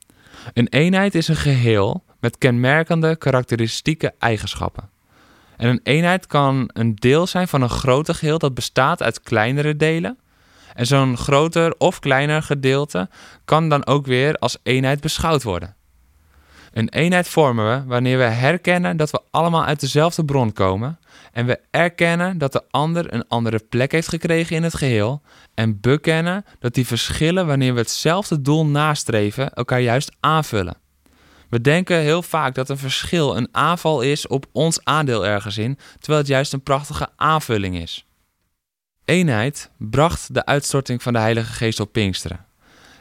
Een 0.53 0.67
eenheid 0.67 1.15
is 1.15 1.27
een 1.27 1.35
geheel 1.35 2.03
met 2.19 2.37
kenmerkende 2.37 3.15
karakteristieke 3.15 4.13
eigenschappen. 4.19 4.89
En 5.57 5.69
een 5.69 5.79
eenheid 5.83 6.27
kan 6.27 6.69
een 6.73 6.95
deel 6.95 7.27
zijn 7.27 7.47
van 7.47 7.61
een 7.61 7.69
groter 7.69 8.15
geheel 8.15 8.37
dat 8.37 8.53
bestaat 8.53 9.03
uit 9.03 9.21
kleinere 9.21 9.75
delen. 9.75 10.17
En 10.79 10.85
zo'n 10.85 11.17
groter 11.17 11.75
of 11.77 11.99
kleiner 11.99 12.43
gedeelte 12.43 13.09
kan 13.45 13.69
dan 13.69 13.85
ook 13.85 14.05
weer 14.05 14.35
als 14.35 14.57
eenheid 14.63 15.01
beschouwd 15.01 15.43
worden. 15.43 15.75
Een 16.71 16.89
eenheid 16.89 17.27
vormen 17.27 17.69
we 17.69 17.83
wanneer 17.87 18.17
we 18.17 18.23
herkennen 18.23 18.97
dat 18.97 19.11
we 19.11 19.21
allemaal 19.31 19.65
uit 19.65 19.79
dezelfde 19.79 20.25
bron 20.25 20.53
komen 20.53 20.99
en 21.31 21.45
we 21.45 21.59
erkennen 21.71 22.37
dat 22.37 22.51
de 22.51 22.63
ander 22.69 23.13
een 23.13 23.27
andere 23.27 23.59
plek 23.69 23.91
heeft 23.91 24.07
gekregen 24.07 24.55
in 24.55 24.63
het 24.63 24.75
geheel 24.75 25.21
en 25.53 25.79
bekennen 25.79 26.45
dat 26.59 26.73
die 26.73 26.87
verschillen 26.87 27.47
wanneer 27.47 27.73
we 27.73 27.79
hetzelfde 27.79 28.41
doel 28.41 28.65
nastreven 28.65 29.53
elkaar 29.53 29.81
juist 29.81 30.11
aanvullen. 30.19 30.77
We 31.49 31.61
denken 31.61 31.97
heel 31.97 32.21
vaak 32.21 32.55
dat 32.55 32.69
een 32.69 32.77
verschil 32.77 33.37
een 33.37 33.49
aanval 33.51 34.01
is 34.01 34.27
op 34.27 34.45
ons 34.51 34.83
aandeel 34.83 35.25
ergens 35.25 35.57
in, 35.57 35.77
terwijl 35.99 36.19
het 36.19 36.29
juist 36.29 36.53
een 36.53 36.63
prachtige 36.63 37.07
aanvulling 37.15 37.77
is. 37.77 38.08
Eenheid 39.09 39.69
bracht 39.77 40.33
de 40.33 40.45
uitstorting 40.45 41.03
van 41.03 41.13
de 41.13 41.19
Heilige 41.19 41.53
Geest 41.53 41.79
op 41.79 41.91
Pinksteren. 41.91 42.45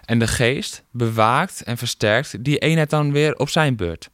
En 0.04 0.18
de 0.18 0.26
Geest 0.26 0.82
bewaakt 0.90 1.62
en 1.62 1.78
versterkt 1.78 2.44
die 2.44 2.58
eenheid 2.58 2.90
dan 2.90 3.12
weer 3.12 3.36
op 3.36 3.48
zijn 3.48 3.76
beurt. 3.76 4.10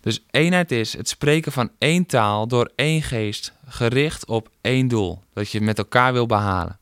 Dus 0.00 0.24
eenheid 0.30 0.70
is 0.72 0.96
het 0.96 1.08
spreken 1.08 1.52
van 1.52 1.70
één 1.78 2.06
taal 2.06 2.48
door 2.48 2.72
één 2.76 3.02
geest, 3.02 3.52
gericht 3.66 4.26
op 4.26 4.50
één 4.60 4.88
doel, 4.88 5.22
dat 5.32 5.50
je 5.50 5.60
met 5.60 5.78
elkaar 5.78 6.12
wil 6.12 6.26
behalen. 6.26 6.78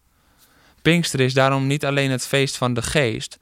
Pinkster 0.83 1.21
is 1.21 1.35
daarom 1.35 1.66
niet 1.66 1.85
alleen 1.85 2.11
het 2.11 2.26
feest 2.26 2.57
van 2.57 2.75
de 2.75 2.83
geest, 2.83 3.38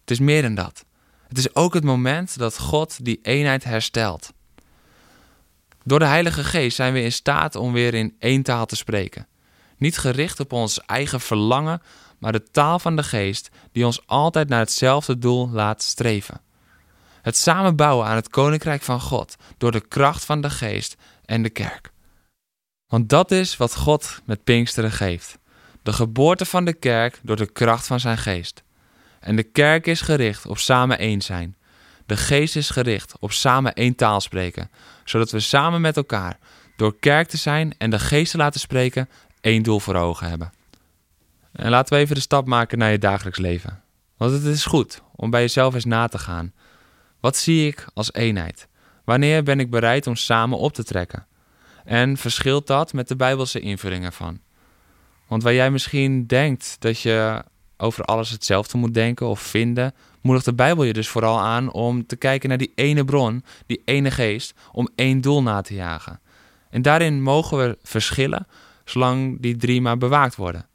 het 0.00 0.10
is 0.10 0.18
meer 0.18 0.42
dan 0.42 0.54
dat. 0.54 0.84
Het 1.28 1.38
is 1.38 1.54
ook 1.54 1.74
het 1.74 1.84
moment 1.84 2.38
dat 2.38 2.58
God 2.58 3.04
die 3.04 3.18
eenheid 3.22 3.64
herstelt. 3.64 4.32
Door 5.84 5.98
de 5.98 6.06
Heilige 6.06 6.44
Geest 6.44 6.76
zijn 6.76 6.92
we 6.92 7.02
in 7.02 7.12
staat 7.12 7.56
om 7.56 7.72
weer 7.72 7.94
in 7.94 8.16
één 8.18 8.42
taal 8.42 8.66
te 8.66 8.76
spreken. 8.76 9.26
Niet 9.78 9.98
gericht 9.98 10.40
op 10.40 10.52
ons 10.52 10.80
eigen 10.80 11.20
verlangen, 11.20 11.82
maar 12.18 12.32
de 12.32 12.50
taal 12.50 12.78
van 12.78 12.96
de 12.96 13.02
Geest 13.02 13.50
die 13.72 13.86
ons 13.86 14.06
altijd 14.06 14.48
naar 14.48 14.58
hetzelfde 14.58 15.18
doel 15.18 15.48
laat 15.50 15.82
streven. 15.82 16.40
Het 17.22 17.36
samenbouwen 17.36 18.06
aan 18.06 18.16
het 18.16 18.28
Koninkrijk 18.28 18.82
van 18.82 19.00
God 19.00 19.36
door 19.58 19.72
de 19.72 19.88
kracht 19.88 20.24
van 20.24 20.40
de 20.40 20.50
Geest 20.50 20.96
en 21.24 21.42
de 21.42 21.50
kerk. 21.50 21.90
Want 22.88 23.08
dat 23.08 23.30
is 23.30 23.56
wat 23.56 23.76
God 23.76 24.20
met 24.24 24.44
Pinksteren 24.44 24.92
geeft. 24.92 25.38
De 25.82 25.92
geboorte 25.92 26.44
van 26.44 26.64
de 26.64 26.72
kerk 26.72 27.20
door 27.22 27.36
de 27.36 27.52
kracht 27.52 27.86
van 27.86 28.00
zijn 28.00 28.18
geest. 28.18 28.62
En 29.20 29.36
de 29.36 29.42
kerk 29.42 29.86
is 29.86 30.00
gericht 30.00 30.46
op 30.46 30.58
samen 30.58 30.98
één 30.98 31.22
zijn. 31.22 31.56
De 32.06 32.16
geest 32.16 32.56
is 32.56 32.70
gericht 32.70 33.18
op 33.18 33.32
samen 33.32 33.74
één 33.74 33.94
taal 33.94 34.20
spreken, 34.20 34.70
zodat 35.04 35.30
we 35.30 35.40
samen 35.40 35.80
met 35.80 35.96
elkaar, 35.96 36.38
door 36.76 36.98
kerk 36.98 37.28
te 37.28 37.36
zijn 37.36 37.74
en 37.78 37.90
de 37.90 37.98
geest 37.98 38.30
te 38.30 38.36
laten 38.36 38.60
spreken, 38.60 39.08
één 39.40 39.62
doel 39.62 39.80
voor 39.80 39.94
ogen 39.94 40.28
hebben. 40.28 40.52
En 41.52 41.70
laten 41.70 41.94
we 41.94 42.02
even 42.02 42.14
de 42.14 42.20
stap 42.20 42.46
maken 42.46 42.78
naar 42.78 42.90
je 42.90 42.98
dagelijks 42.98 43.38
leven. 43.38 43.82
Want 44.16 44.32
het 44.32 44.44
is 44.44 44.64
goed 44.64 45.02
om 45.16 45.30
bij 45.30 45.40
jezelf 45.40 45.74
eens 45.74 45.84
na 45.84 46.08
te 46.08 46.18
gaan. 46.18 46.52
Wat 47.20 47.36
zie 47.36 47.66
ik 47.66 47.86
als 47.94 48.12
eenheid? 48.12 48.68
Wanneer 49.04 49.42
ben 49.42 49.60
ik 49.60 49.70
bereid 49.70 50.06
om 50.06 50.16
samen 50.16 50.58
op 50.58 50.72
te 50.72 50.84
trekken? 50.84 51.26
En 51.84 52.16
verschilt 52.16 52.66
dat 52.66 52.92
met 52.92 53.08
de 53.08 53.16
Bijbelse 53.16 53.60
invulling 53.60 54.04
ervan? 54.04 54.40
Want 55.26 55.42
waar 55.42 55.54
jij 55.54 55.70
misschien 55.70 56.26
denkt 56.26 56.76
dat 56.78 57.00
je 57.00 57.44
over 57.76 58.04
alles 58.04 58.30
hetzelfde 58.30 58.78
moet 58.78 58.94
denken 58.94 59.26
of 59.26 59.40
vinden, 59.40 59.94
moedigt 60.20 60.46
de 60.46 60.54
Bijbel 60.54 60.84
je 60.84 60.92
dus 60.92 61.08
vooral 61.08 61.40
aan 61.40 61.72
om 61.72 62.06
te 62.06 62.16
kijken 62.16 62.48
naar 62.48 62.58
die 62.58 62.72
ene 62.74 63.04
bron, 63.04 63.44
die 63.66 63.82
ene 63.84 64.10
geest, 64.10 64.54
om 64.72 64.88
één 64.94 65.20
doel 65.20 65.42
na 65.42 65.60
te 65.60 65.74
jagen. 65.74 66.20
En 66.70 66.82
daarin 66.82 67.22
mogen 67.22 67.58
we 67.58 67.78
verschillen, 67.82 68.46
zolang 68.90 69.40
die 69.40 69.56
drie 69.56 69.80
maar 69.80 69.98
bewaakt 69.98 70.36
worden. 70.36 70.66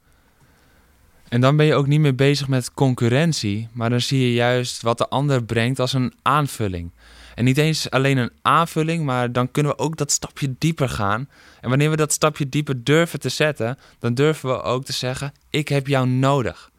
En 1.28 1.40
dan 1.40 1.56
ben 1.56 1.66
je 1.66 1.74
ook 1.74 1.86
niet 1.86 2.00
meer 2.00 2.14
bezig 2.14 2.48
met 2.48 2.74
concurrentie, 2.74 3.68
maar 3.72 3.90
dan 3.90 4.00
zie 4.00 4.20
je 4.20 4.32
juist 4.32 4.82
wat 4.82 4.98
de 4.98 5.08
ander 5.08 5.44
brengt 5.44 5.80
als 5.80 5.92
een 5.92 6.14
aanvulling. 6.22 6.92
En 7.34 7.44
niet 7.44 7.58
eens 7.58 7.90
alleen 7.90 8.16
een 8.16 8.32
aanvulling, 8.42 9.04
maar 9.04 9.32
dan 9.32 9.50
kunnen 9.50 9.72
we 9.72 9.78
ook 9.78 9.96
dat 9.96 10.10
stapje 10.10 10.54
dieper 10.58 10.88
gaan. 10.88 11.28
En 11.60 11.68
wanneer 11.68 11.90
we 11.90 11.96
dat 11.96 12.12
stapje 12.12 12.48
dieper 12.48 12.84
durven 12.84 13.20
te 13.20 13.28
zetten, 13.28 13.78
dan 13.98 14.14
durven 14.14 14.48
we 14.48 14.62
ook 14.62 14.84
te 14.84 14.92
zeggen: 14.92 15.32
Ik 15.50 15.68
heb 15.68 15.86
jou 15.86 16.08
nodig. 16.08 16.70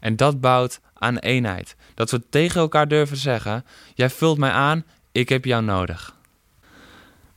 En 0.00 0.16
dat 0.16 0.40
bouwt 0.40 0.80
aan 0.94 1.18
eenheid. 1.18 1.76
Dat 1.94 2.10
we 2.10 2.22
tegen 2.30 2.60
elkaar 2.60 2.88
durven 2.88 3.16
zeggen: 3.16 3.64
Jij 3.94 4.10
vult 4.10 4.38
mij 4.38 4.50
aan, 4.50 4.84
ik 5.12 5.28
heb 5.28 5.44
jou 5.44 5.62
nodig. 5.62 6.16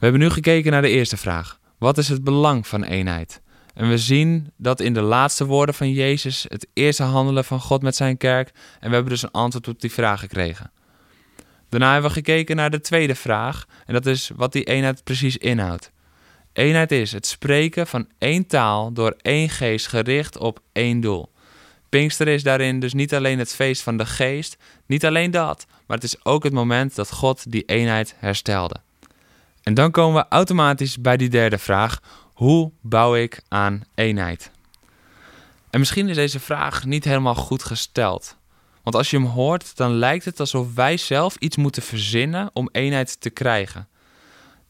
We 0.02 0.08
hebben 0.08 0.22
nu 0.22 0.30
gekeken 0.30 0.72
naar 0.72 0.82
de 0.82 0.90
eerste 0.90 1.18
vraag: 1.18 1.60
Wat 1.82 1.98
is 1.98 2.08
het 2.08 2.24
belang 2.24 2.68
van 2.68 2.84
eenheid? 2.84 3.42
En 3.74 3.90
we 3.90 3.98
zien 3.98 4.52
dat 4.58 4.80
in 4.80 4.94
de 4.94 5.02
laatste 5.02 5.46
woorden 5.46 5.76
van 5.76 5.92
Jezus 5.92 6.46
het 6.48 6.68
eerste 6.74 7.04
handelen 7.04 7.46
van 7.46 7.60
God 7.60 7.82
met 7.82 7.96
zijn 7.96 8.18
kerk. 8.18 8.52
En 8.80 8.88
we 8.90 8.94
hebben 8.94 9.14
dus 9.14 9.22
een 9.22 9.32
antwoord 9.32 9.68
op 9.68 9.82
die 9.82 9.92
vraag 9.92 10.20
gekregen. 10.20 10.72
Daarna 11.70 11.92
hebben 11.92 12.10
we 12.10 12.16
gekeken 12.16 12.56
naar 12.56 12.70
de 12.70 12.82
tweede 12.82 13.16
vraag. 13.16 13.66
En 13.86 13.94
dat 13.94 14.06
is 14.06 14.32
wat 14.36 14.52
die 14.52 14.64
eenheid 14.64 15.04
precies 15.04 15.38
inhoudt. 15.38 15.92
Eenheid 16.54 16.92
is 16.92 17.12
het 17.12 17.26
spreken 17.26 17.88
van 17.88 18.08
één 18.18 18.48
taal 18.48 18.94
door 18.94 19.16
één 19.22 19.50
geest 19.50 19.88
gericht 19.88 20.38
op 20.38 20.60
één 20.72 21.00
doel. 21.00 21.32
Pinkster 21.90 22.28
is 22.28 22.44
daarin 22.44 22.80
dus 22.80 22.94
niet 22.94 23.14
alleen 23.14 23.40
het 23.40 23.56
feest 23.56 23.82
van 23.82 23.98
de 23.98 24.06
geest, 24.06 24.58
niet 24.86 25.06
alleen 25.06 25.32
dat, 25.32 25.66
maar 25.88 25.98
het 25.98 26.06
is 26.06 26.26
ook 26.26 26.44
het 26.44 26.54
moment 26.54 26.96
dat 26.96 27.12
God 27.12 27.52
die 27.52 27.64
eenheid 27.66 28.16
herstelde. 28.18 28.82
En 29.64 29.74
dan 29.74 29.92
komen 29.92 30.22
we 30.22 30.30
automatisch 30.30 31.02
bij 31.02 31.18
die 31.18 31.30
derde 31.30 31.58
vraag: 31.58 32.00
hoe 32.34 32.72
bouw 32.82 33.16
ik 33.16 33.42
aan 33.48 33.84
eenheid? 33.96 34.52
En 35.70 35.80
misschien 35.80 36.10
is 36.10 36.16
deze 36.16 36.40
vraag 36.40 36.86
niet 36.86 37.04
helemaal 37.04 37.36
goed 37.36 37.64
gesteld. 37.64 38.38
Want 38.84 38.96
als 38.96 39.10
je 39.10 39.18
hem 39.18 39.26
hoort, 39.26 39.78
dan 39.78 39.92
lijkt 39.92 40.26
het 40.26 40.40
alsof 40.40 40.74
wij 40.74 40.98
zelf 40.98 41.36
iets 41.36 41.58
moeten 41.58 41.84
verzinnen 41.84 42.50
om 42.54 42.70
eenheid 42.72 43.22
te 43.22 43.30
krijgen. 43.30 43.88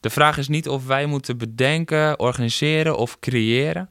De 0.00 0.10
vraag 0.10 0.38
is 0.38 0.48
niet 0.48 0.68
of 0.68 0.86
wij 0.86 1.06
moeten 1.06 1.38
bedenken, 1.38 2.18
organiseren 2.18 2.96
of 2.96 3.18
creëren. 3.18 3.90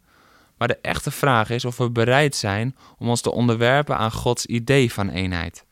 Maar 0.57 0.67
de 0.67 0.79
echte 0.81 1.11
vraag 1.11 1.49
is 1.49 1.65
of 1.65 1.77
we 1.77 1.89
bereid 1.89 2.35
zijn 2.35 2.75
om 2.97 3.09
ons 3.09 3.21
te 3.21 3.31
onderwerpen 3.31 3.97
aan 3.97 4.11
Gods 4.11 4.45
idee 4.45 4.93
van 4.93 5.09
eenheid. 5.09 5.63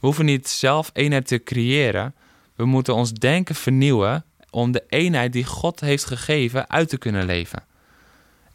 We 0.00 0.06
hoeven 0.06 0.24
niet 0.24 0.48
zelf 0.48 0.90
eenheid 0.92 1.26
te 1.26 1.42
creëren. 1.42 2.14
We 2.58 2.64
moeten 2.64 2.94
ons 2.94 3.12
denken 3.12 3.54
vernieuwen 3.54 4.24
om 4.50 4.72
de 4.72 4.84
eenheid 4.88 5.32
die 5.32 5.44
God 5.44 5.80
heeft 5.80 6.04
gegeven 6.04 6.70
uit 6.70 6.88
te 6.88 6.98
kunnen 6.98 7.26
leven. 7.26 7.64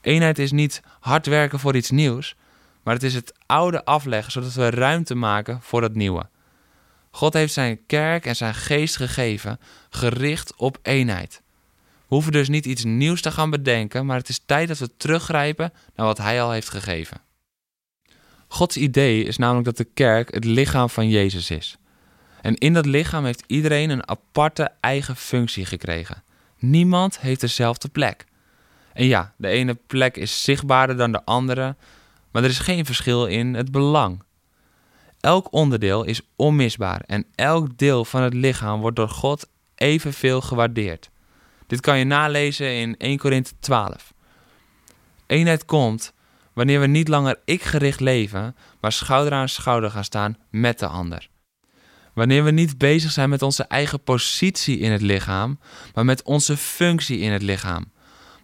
Eenheid 0.01 0.39
is 0.39 0.51
niet 0.51 0.81
hard 0.99 1.25
werken 1.25 1.59
voor 1.59 1.75
iets 1.75 1.91
nieuws, 1.91 2.35
maar 2.83 2.93
het 2.93 3.03
is 3.03 3.13
het 3.13 3.33
oude 3.45 3.85
afleggen 3.85 4.31
zodat 4.31 4.53
we 4.53 4.69
ruimte 4.69 5.15
maken 5.15 5.61
voor 5.61 5.81
het 5.81 5.95
nieuwe. 5.95 6.29
God 7.11 7.33
heeft 7.33 7.53
zijn 7.53 7.85
kerk 7.85 8.25
en 8.25 8.35
zijn 8.35 8.53
geest 8.53 8.95
gegeven, 8.95 9.59
gericht 9.89 10.55
op 10.55 10.77
eenheid. 10.81 11.41
We 12.07 12.15
hoeven 12.15 12.31
dus 12.31 12.49
niet 12.49 12.65
iets 12.65 12.83
nieuws 12.83 13.21
te 13.21 13.31
gaan 13.31 13.49
bedenken, 13.49 14.05
maar 14.05 14.17
het 14.17 14.29
is 14.29 14.41
tijd 14.45 14.67
dat 14.67 14.77
we 14.77 14.97
teruggrijpen 14.97 15.73
naar 15.95 16.05
wat 16.05 16.17
Hij 16.17 16.41
al 16.41 16.51
heeft 16.51 16.69
gegeven. 16.69 17.21
Gods 18.47 18.77
idee 18.77 19.23
is 19.23 19.37
namelijk 19.37 19.65
dat 19.65 19.77
de 19.77 19.87
kerk 19.93 20.33
het 20.33 20.45
lichaam 20.45 20.89
van 20.89 21.09
Jezus 21.09 21.49
is. 21.49 21.77
En 22.43 22.55
in 22.55 22.73
dat 22.73 22.85
lichaam 22.85 23.25
heeft 23.25 23.43
iedereen 23.47 23.89
een 23.89 24.07
aparte 24.07 24.71
eigen 24.79 25.15
functie 25.15 25.65
gekregen. 25.65 26.23
Niemand 26.57 27.19
heeft 27.19 27.41
dezelfde 27.41 27.89
plek. 27.89 28.25
En 28.93 29.05
ja, 29.05 29.33
de 29.37 29.47
ene 29.47 29.73
plek 29.87 30.17
is 30.17 30.43
zichtbaarder 30.43 30.97
dan 30.97 31.11
de 31.11 31.25
andere, 31.25 31.75
maar 32.31 32.43
er 32.43 32.49
is 32.49 32.59
geen 32.59 32.85
verschil 32.85 33.25
in 33.25 33.53
het 33.53 33.71
belang. 33.71 34.23
Elk 35.19 35.53
onderdeel 35.53 36.03
is 36.03 36.21
onmisbaar 36.35 37.01
en 37.05 37.25
elk 37.35 37.77
deel 37.77 38.05
van 38.05 38.21
het 38.21 38.33
lichaam 38.33 38.81
wordt 38.81 38.95
door 38.95 39.09
God 39.09 39.49
evenveel 39.75 40.41
gewaardeerd. 40.41 41.09
Dit 41.67 41.79
kan 41.79 41.97
je 41.97 42.05
nalezen 42.05 42.73
in 42.73 42.97
1 42.97 43.17
Korinthe 43.17 43.53
12. 43.59 44.13
Eenheid 45.27 45.65
komt 45.65 46.13
wanneer 46.53 46.79
we 46.79 46.87
niet 46.87 47.07
langer 47.07 47.39
ik-gericht 47.45 47.99
leven, 47.99 48.55
maar 48.81 48.91
schouder 48.91 49.33
aan 49.33 49.49
schouder 49.49 49.91
gaan 49.91 50.03
staan 50.03 50.37
met 50.49 50.79
de 50.79 50.87
ander. 50.87 51.31
Wanneer 52.13 52.43
we 52.43 52.51
niet 52.51 52.77
bezig 52.77 53.11
zijn 53.11 53.29
met 53.29 53.41
onze 53.41 53.63
eigen 53.63 54.03
positie 54.03 54.77
in 54.77 54.91
het 54.91 55.01
lichaam, 55.01 55.59
maar 55.93 56.05
met 56.05 56.23
onze 56.23 56.57
functie 56.57 57.19
in 57.19 57.31
het 57.31 57.41
lichaam. 57.41 57.91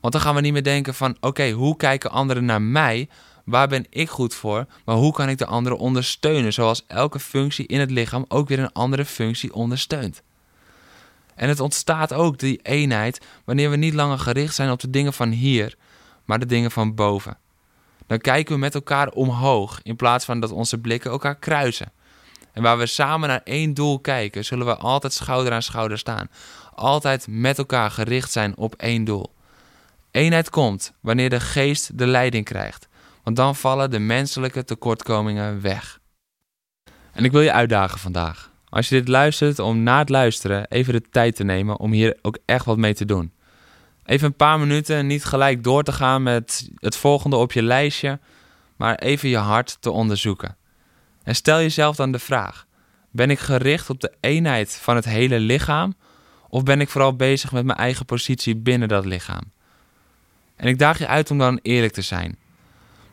Want 0.02 0.14
dan 0.14 0.22
gaan 0.22 0.36
we 0.36 0.42
niet 0.42 0.54
meer 0.54 0.64
denken 0.64 0.94
van 0.94 1.18
oké, 1.20 1.50
hoe 1.50 1.78
kijken 1.78 2.12
anderen 2.12 2.46
naar 2.46 2.62
mij? 2.62 3.10
Waar 3.46 3.68
ben 3.68 3.86
ik 3.90 4.10
goed 4.10 4.34
voor? 4.34 4.66
Maar 4.86 4.96
hoe 4.96 5.14
kan 5.14 5.30
ik 5.30 5.38
de 5.38 5.46
anderen 5.46 5.78
ondersteunen? 5.78 6.54
Zoals 6.54 6.84
elke 6.88 7.20
functie 7.20 7.68
in 7.68 7.80
het 7.80 7.92
lichaam 7.92 8.26
ook 8.28 8.48
weer 8.48 8.60
een 8.60 8.74
andere 8.74 9.06
functie 9.06 9.54
ondersteunt. 9.54 10.22
En 11.36 11.50
het 11.50 11.60
ontstaat 11.60 12.14
ook, 12.14 12.40
die 12.40 12.60
eenheid, 12.64 13.26
wanneer 13.46 13.70
we 13.70 13.76
niet 13.76 13.94
langer 13.94 14.20
gericht 14.20 14.56
zijn 14.56 14.72
op 14.72 14.80
de 14.80 14.90
dingen 14.90 15.14
van 15.14 15.30
hier, 15.30 15.76
maar 16.26 16.40
de 16.40 16.46
dingen 16.46 16.72
van 16.72 16.96
boven. 16.96 17.38
Dan 18.08 18.18
kijken 18.18 18.54
we 18.54 18.60
met 18.60 18.76
elkaar 18.76 19.10
omhoog 19.10 19.80
in 19.84 19.96
plaats 19.96 20.26
van 20.26 20.40
dat 20.40 20.52
onze 20.52 20.78
blikken 20.78 21.12
elkaar 21.12 21.36
kruisen. 21.36 21.92
En 22.54 22.62
waar 22.62 22.78
we 22.78 22.86
samen 22.86 23.30
naar 23.30 23.42
één 23.44 23.74
doel 23.74 24.00
kijken, 24.00 24.46
zullen 24.46 24.66
we 24.66 24.76
altijd 24.76 25.14
schouder 25.14 25.54
aan 25.54 25.62
schouder 25.62 25.98
staan. 25.98 26.30
Altijd 26.76 27.28
met 27.30 27.58
elkaar 27.58 27.92
gericht 27.92 28.32
zijn 28.32 28.58
op 28.58 28.76
één 28.76 29.04
doel. 29.04 29.34
Eenheid 30.12 30.50
komt 30.50 30.94
wanneer 31.00 31.30
de 31.30 31.40
geest 31.40 31.98
de 31.98 32.08
leiding 32.08 32.46
krijgt, 32.46 32.88
want 33.24 33.36
dan 33.36 33.56
vallen 33.56 33.92
de 33.92 34.00
menselijke 34.00 34.64
tekortkomingen 34.64 35.62
weg. 35.62 36.00
En 37.12 37.24
ik 37.26 37.32
wil 37.32 37.42
je 37.42 37.52
uitdagen 37.52 38.00
vandaag. 38.00 38.52
Als 38.70 38.90
je 38.90 38.96
dit 38.96 39.08
luistert, 39.08 39.60
om 39.60 39.84
na 39.84 39.98
het 39.98 40.10
luisteren 40.10 40.68
even 40.68 40.94
de 40.94 41.02
tijd 41.12 41.36
te 41.36 41.44
nemen 41.44 41.80
om 41.80 41.92
hier 41.92 42.18
ook 42.22 42.38
echt 42.46 42.66
wat 42.66 42.78
mee 42.78 42.94
te 42.94 43.06
doen. 43.06 43.34
Even 44.06 44.28
een 44.28 44.36
paar 44.36 44.60
minuten, 44.60 45.08
niet 45.08 45.26
gelijk 45.26 45.64
door 45.64 45.84
te 45.84 45.92
gaan 45.92 46.24
met 46.24 46.70
het 46.76 46.96
volgende 46.96 47.36
op 47.36 47.52
je 47.52 47.64
lijstje, 47.64 48.20
maar 48.76 48.96
even 48.96 49.30
je 49.30 49.38
hart 49.38 49.78
te 49.80 49.92
onderzoeken. 49.92 50.58
En 51.24 51.36
stel 51.36 51.58
jezelf 51.58 51.96
dan 51.96 52.12
de 52.12 52.20
vraag: 52.20 52.66
ben 53.12 53.30
ik 53.30 53.40
gericht 53.40 53.90
op 53.90 54.00
de 54.02 54.14
eenheid 54.20 54.76
van 54.82 54.96
het 54.96 55.06
hele 55.06 55.40
lichaam 55.40 55.96
of 56.50 56.64
ben 56.64 56.82
ik 56.82 56.90
vooral 56.90 57.16
bezig 57.16 57.52
met 57.52 57.66
mijn 57.66 57.78
eigen 57.78 58.06
positie 58.06 58.56
binnen 58.56 58.88
dat 58.88 59.06
lichaam? 59.06 59.52
En 60.56 60.68
ik 60.68 60.80
daag 60.80 60.98
je 60.98 61.08
uit 61.08 61.32
om 61.32 61.38
dan 61.38 61.60
eerlijk 61.62 61.94
te 61.94 62.02
zijn. 62.02 62.38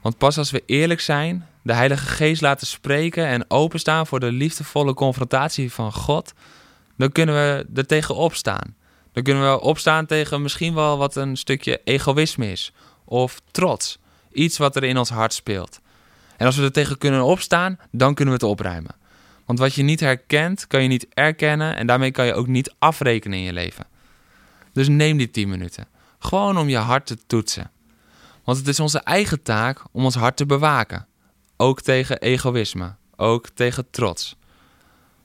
Want 0.00 0.18
pas 0.18 0.38
als 0.38 0.50
we 0.50 0.62
eerlijk 0.66 1.00
zijn, 1.00 1.46
de 1.62 1.72
Heilige 1.72 2.06
Geest 2.06 2.40
laten 2.40 2.66
spreken 2.66 3.26
en 3.26 3.50
openstaan 3.50 4.06
voor 4.06 4.20
de 4.20 4.32
liefdevolle 4.32 4.94
confrontatie 4.94 5.72
van 5.72 5.92
God, 5.92 6.32
dan 6.96 7.12
kunnen 7.12 7.34
we 7.34 7.66
er 7.75 7.86
tegen 7.86 8.14
opstaan. 8.14 8.76
Dan 9.12 9.22
kunnen 9.22 9.52
we 9.52 9.60
opstaan 9.60 10.06
tegen 10.06 10.42
misschien 10.42 10.75
wel 10.75 10.98
wat 10.98 11.16
een 11.16 11.36
stukje 11.36 11.80
egoïsme 11.84 12.50
is 12.50 12.72
of 13.04 13.40
trots. 13.50 13.98
Iets 14.32 14.58
wat 14.58 14.76
er 14.76 14.84
in 14.84 14.98
ons 14.98 15.10
hart 15.10 15.32
speelt. 15.32 15.80
En 16.36 16.46
als 16.46 16.56
we 16.56 16.62
er 16.62 16.72
tegen 16.72 16.98
kunnen 16.98 17.24
opstaan, 17.24 17.78
dan 17.90 18.14
kunnen 18.14 18.34
we 18.34 18.40
het 18.40 18.50
opruimen. 18.50 18.94
Want 19.44 19.58
wat 19.58 19.74
je 19.74 19.82
niet 19.82 20.00
herkent, 20.00 20.66
kan 20.66 20.82
je 20.82 20.88
niet 20.88 21.06
erkennen 21.14 21.76
en 21.76 21.86
daarmee 21.86 22.10
kan 22.10 22.26
je 22.26 22.34
ook 22.34 22.46
niet 22.46 22.74
afrekenen 22.78 23.38
in 23.38 23.44
je 23.44 23.52
leven. 23.52 23.86
Dus 24.72 24.88
neem 24.88 25.16
die 25.16 25.30
10 25.30 25.48
minuten. 25.48 25.86
Gewoon 26.18 26.58
om 26.58 26.68
je 26.68 26.76
hart 26.76 27.06
te 27.06 27.18
toetsen. 27.26 27.70
Want 28.44 28.58
het 28.58 28.68
is 28.68 28.80
onze 28.80 28.98
eigen 28.98 29.42
taak 29.42 29.82
om 29.92 30.04
ons 30.04 30.14
hart 30.14 30.36
te 30.36 30.46
bewaken. 30.46 31.06
Ook 31.56 31.80
tegen 31.80 32.18
egoïsme, 32.20 32.94
ook 33.16 33.48
tegen 33.48 33.90
trots. 33.90 34.36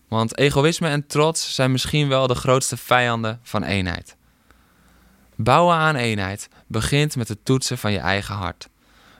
Want 0.07 0.37
egoïsme 0.37 0.87
en 0.87 1.07
trots 1.07 1.55
zijn 1.55 1.71
misschien 1.71 2.07
wel 2.07 2.27
de 2.27 2.35
grootste 2.35 2.77
vijanden 2.77 3.39
van 3.43 3.63
eenheid. 3.63 4.15
Bouwen 5.35 5.75
aan 5.75 5.95
eenheid 5.95 6.49
begint 6.67 7.15
met 7.15 7.27
het 7.27 7.45
toetsen 7.45 7.77
van 7.77 7.91
je 7.91 7.99
eigen 7.99 8.35
hart. 8.35 8.69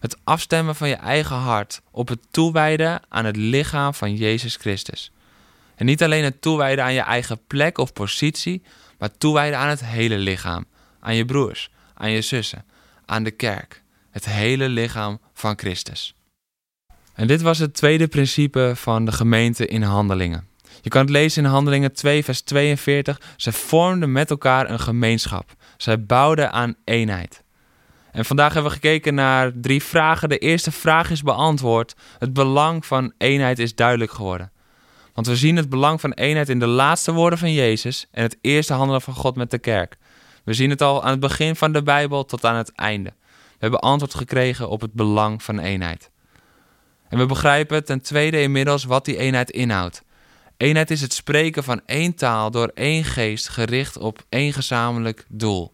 Het 0.02 0.18
afstemmen 0.24 0.76
van 0.76 0.90
je 0.90 0.96
eigen 0.96 1.36
hart 1.36 1.82
op 1.92 2.08
het 2.08 2.20
toewijden 2.32 3.02
aan 3.10 3.26
het 3.26 3.36
lichaam 3.36 3.94
van 3.94 4.16
Jezus 4.16 4.56
Christus. 4.56 5.12
En 5.76 5.86
niet 5.86 6.04
alleen 6.04 6.24
het 6.24 6.42
toewijden 6.42 6.84
aan 6.84 6.94
je 6.94 7.02
eigen 7.02 7.40
plek 7.48 7.78
of 7.78 7.94
positie, 7.94 8.64
maar 9.00 9.18
toewijden 9.18 9.60
aan 9.60 9.70
het 9.70 9.86
hele 9.86 10.18
lichaam. 10.18 10.66
Aan 11.00 11.16
je 11.16 11.26
broers, 11.26 11.70
aan 11.94 12.12
je 12.12 12.22
zussen, 12.22 12.66
aan 13.06 13.24
de 13.24 13.32
kerk. 13.32 13.84
Het 14.10 14.26
hele 14.26 14.70
lichaam 14.70 15.20
van 15.34 15.58
Christus. 15.58 16.16
En 17.14 17.28
dit 17.28 17.42
was 17.42 17.58
het 17.58 17.74
tweede 17.74 18.08
principe 18.08 18.72
van 18.76 19.06
de 19.06 19.12
gemeente 19.12 19.68
in 19.68 19.82
handelingen. 19.82 20.48
Je 20.82 20.90
kan 20.90 21.02
het 21.02 21.10
lezen 21.10 21.44
in 21.44 21.50
Handelingen 21.50 21.94
2, 21.94 22.24
vers 22.24 22.42
42. 22.42 23.22
Zij 23.38 23.54
vormden 23.54 24.12
met 24.12 24.30
elkaar 24.30 24.70
een 24.70 24.80
gemeenschap. 24.80 25.56
Zij 25.78 26.06
bouwden 26.06 26.52
aan 26.52 26.76
eenheid. 26.84 27.44
En 28.12 28.26
vandaag 28.26 28.54
hebben 28.54 28.72
we 28.72 28.78
gekeken 28.78 29.14
naar 29.14 29.52
drie 29.56 29.84
vragen. 29.84 30.30
De 30.30 30.38
eerste 30.38 30.72
vraag 30.72 31.10
is 31.10 31.22
beantwoord. 31.22 31.96
Het 32.18 32.34
belang 32.34 32.86
van 32.86 33.14
eenheid 33.18 33.60
is 33.60 33.76
duidelijk 33.76 34.12
geworden. 34.12 34.52
Want 35.14 35.28
we 35.28 35.36
zien 35.36 35.56
het 35.56 35.70
belang 35.70 36.02
van 36.02 36.12
eenheid 36.12 36.50
in 36.50 36.60
de 36.60 36.68
laatste 36.68 37.12
woorden 37.12 37.40
van 37.40 37.54
Jezus 37.54 38.08
en 38.12 38.24
het 38.24 38.38
eerste 38.42 38.74
handelen 38.74 39.02
van 39.02 39.14
God 39.14 39.36
met 39.36 39.52
de 39.52 39.60
kerk. 39.60 39.98
We 40.44 40.54
zien 40.54 40.70
het 40.70 40.82
al 40.82 41.04
aan 41.04 41.12
het 41.12 41.20
begin 41.20 41.56
van 41.56 41.72
de 41.72 41.84
Bijbel 41.84 42.26
tot 42.26 42.46
aan 42.46 42.56
het 42.56 42.72
einde. 42.76 43.14
We 43.30 43.58
hebben 43.58 43.80
antwoord 43.80 44.14
gekregen 44.14 44.70
op 44.70 44.82
het 44.82 44.94
belang 44.94 45.44
van 45.44 45.60
eenheid. 45.60 46.10
En 47.10 47.18
we 47.18 47.26
begrijpen 47.26 47.86
ten 47.86 48.02
tweede 48.02 48.42
inmiddels 48.42 48.84
wat 48.84 49.06
die 49.06 49.18
eenheid 49.18 49.52
inhoudt. 49.52 50.04
Eenheid 50.58 50.92
is 50.92 51.02
het 51.02 51.14
spreken 51.14 51.64
van 51.64 51.82
één 51.86 52.16
taal 52.16 52.52
door 52.52 52.72
één 52.74 53.04
geest 53.04 53.50
gericht 53.50 53.98
op 53.98 54.26
één 54.30 54.54
gezamenlijk 54.54 55.26
doel. 55.30 55.74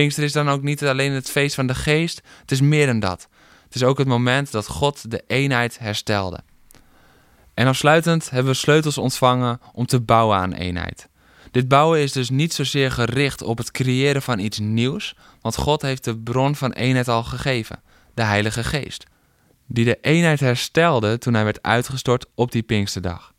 Pinkster 0.00 0.24
is 0.24 0.32
dan 0.32 0.48
ook 0.48 0.62
niet 0.62 0.84
alleen 0.84 1.12
het 1.12 1.30
feest 1.30 1.54
van 1.54 1.66
de 1.66 1.74
geest, 1.74 2.22
het 2.40 2.50
is 2.50 2.60
meer 2.60 2.86
dan 2.86 3.00
dat. 3.00 3.28
Het 3.64 3.74
is 3.74 3.82
ook 3.82 3.98
het 3.98 4.06
moment 4.06 4.52
dat 4.52 4.66
God 4.66 5.10
de 5.10 5.24
eenheid 5.26 5.78
herstelde. 5.78 6.40
En 7.54 7.66
afsluitend 7.66 8.30
hebben 8.30 8.52
we 8.52 8.58
sleutels 8.58 8.98
ontvangen 8.98 9.60
om 9.72 9.86
te 9.86 10.00
bouwen 10.00 10.36
aan 10.36 10.52
eenheid. 10.52 11.08
Dit 11.50 11.68
bouwen 11.68 12.00
is 12.00 12.12
dus 12.12 12.30
niet 12.30 12.54
zozeer 12.54 12.90
gericht 12.90 13.42
op 13.42 13.58
het 13.58 13.70
creëren 13.70 14.22
van 14.22 14.38
iets 14.38 14.58
nieuws, 14.58 15.14
want 15.40 15.56
God 15.56 15.82
heeft 15.82 16.04
de 16.04 16.18
bron 16.18 16.56
van 16.56 16.72
eenheid 16.72 17.08
al 17.08 17.22
gegeven, 17.22 17.82
de 18.14 18.22
Heilige 18.22 18.64
Geest, 18.64 19.04
die 19.66 19.84
de 19.84 19.98
eenheid 20.00 20.40
herstelde 20.40 21.18
toen 21.18 21.34
hij 21.34 21.44
werd 21.44 21.62
uitgestort 21.62 22.26
op 22.34 22.52
die 22.52 22.62
Pinksterdag. 22.62 23.32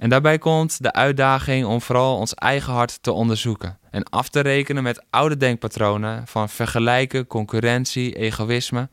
En 0.00 0.08
daarbij 0.08 0.38
komt 0.38 0.82
de 0.82 0.92
uitdaging 0.92 1.66
om 1.66 1.80
vooral 1.80 2.16
ons 2.16 2.34
eigen 2.34 2.72
hart 2.72 3.02
te 3.02 3.12
onderzoeken 3.12 3.78
en 3.90 4.04
af 4.04 4.28
te 4.28 4.40
rekenen 4.40 4.82
met 4.82 5.04
oude 5.10 5.36
denkpatronen 5.36 6.26
van 6.26 6.48
vergelijken, 6.48 7.26
concurrentie, 7.26 8.16
egoïsme. 8.16 8.88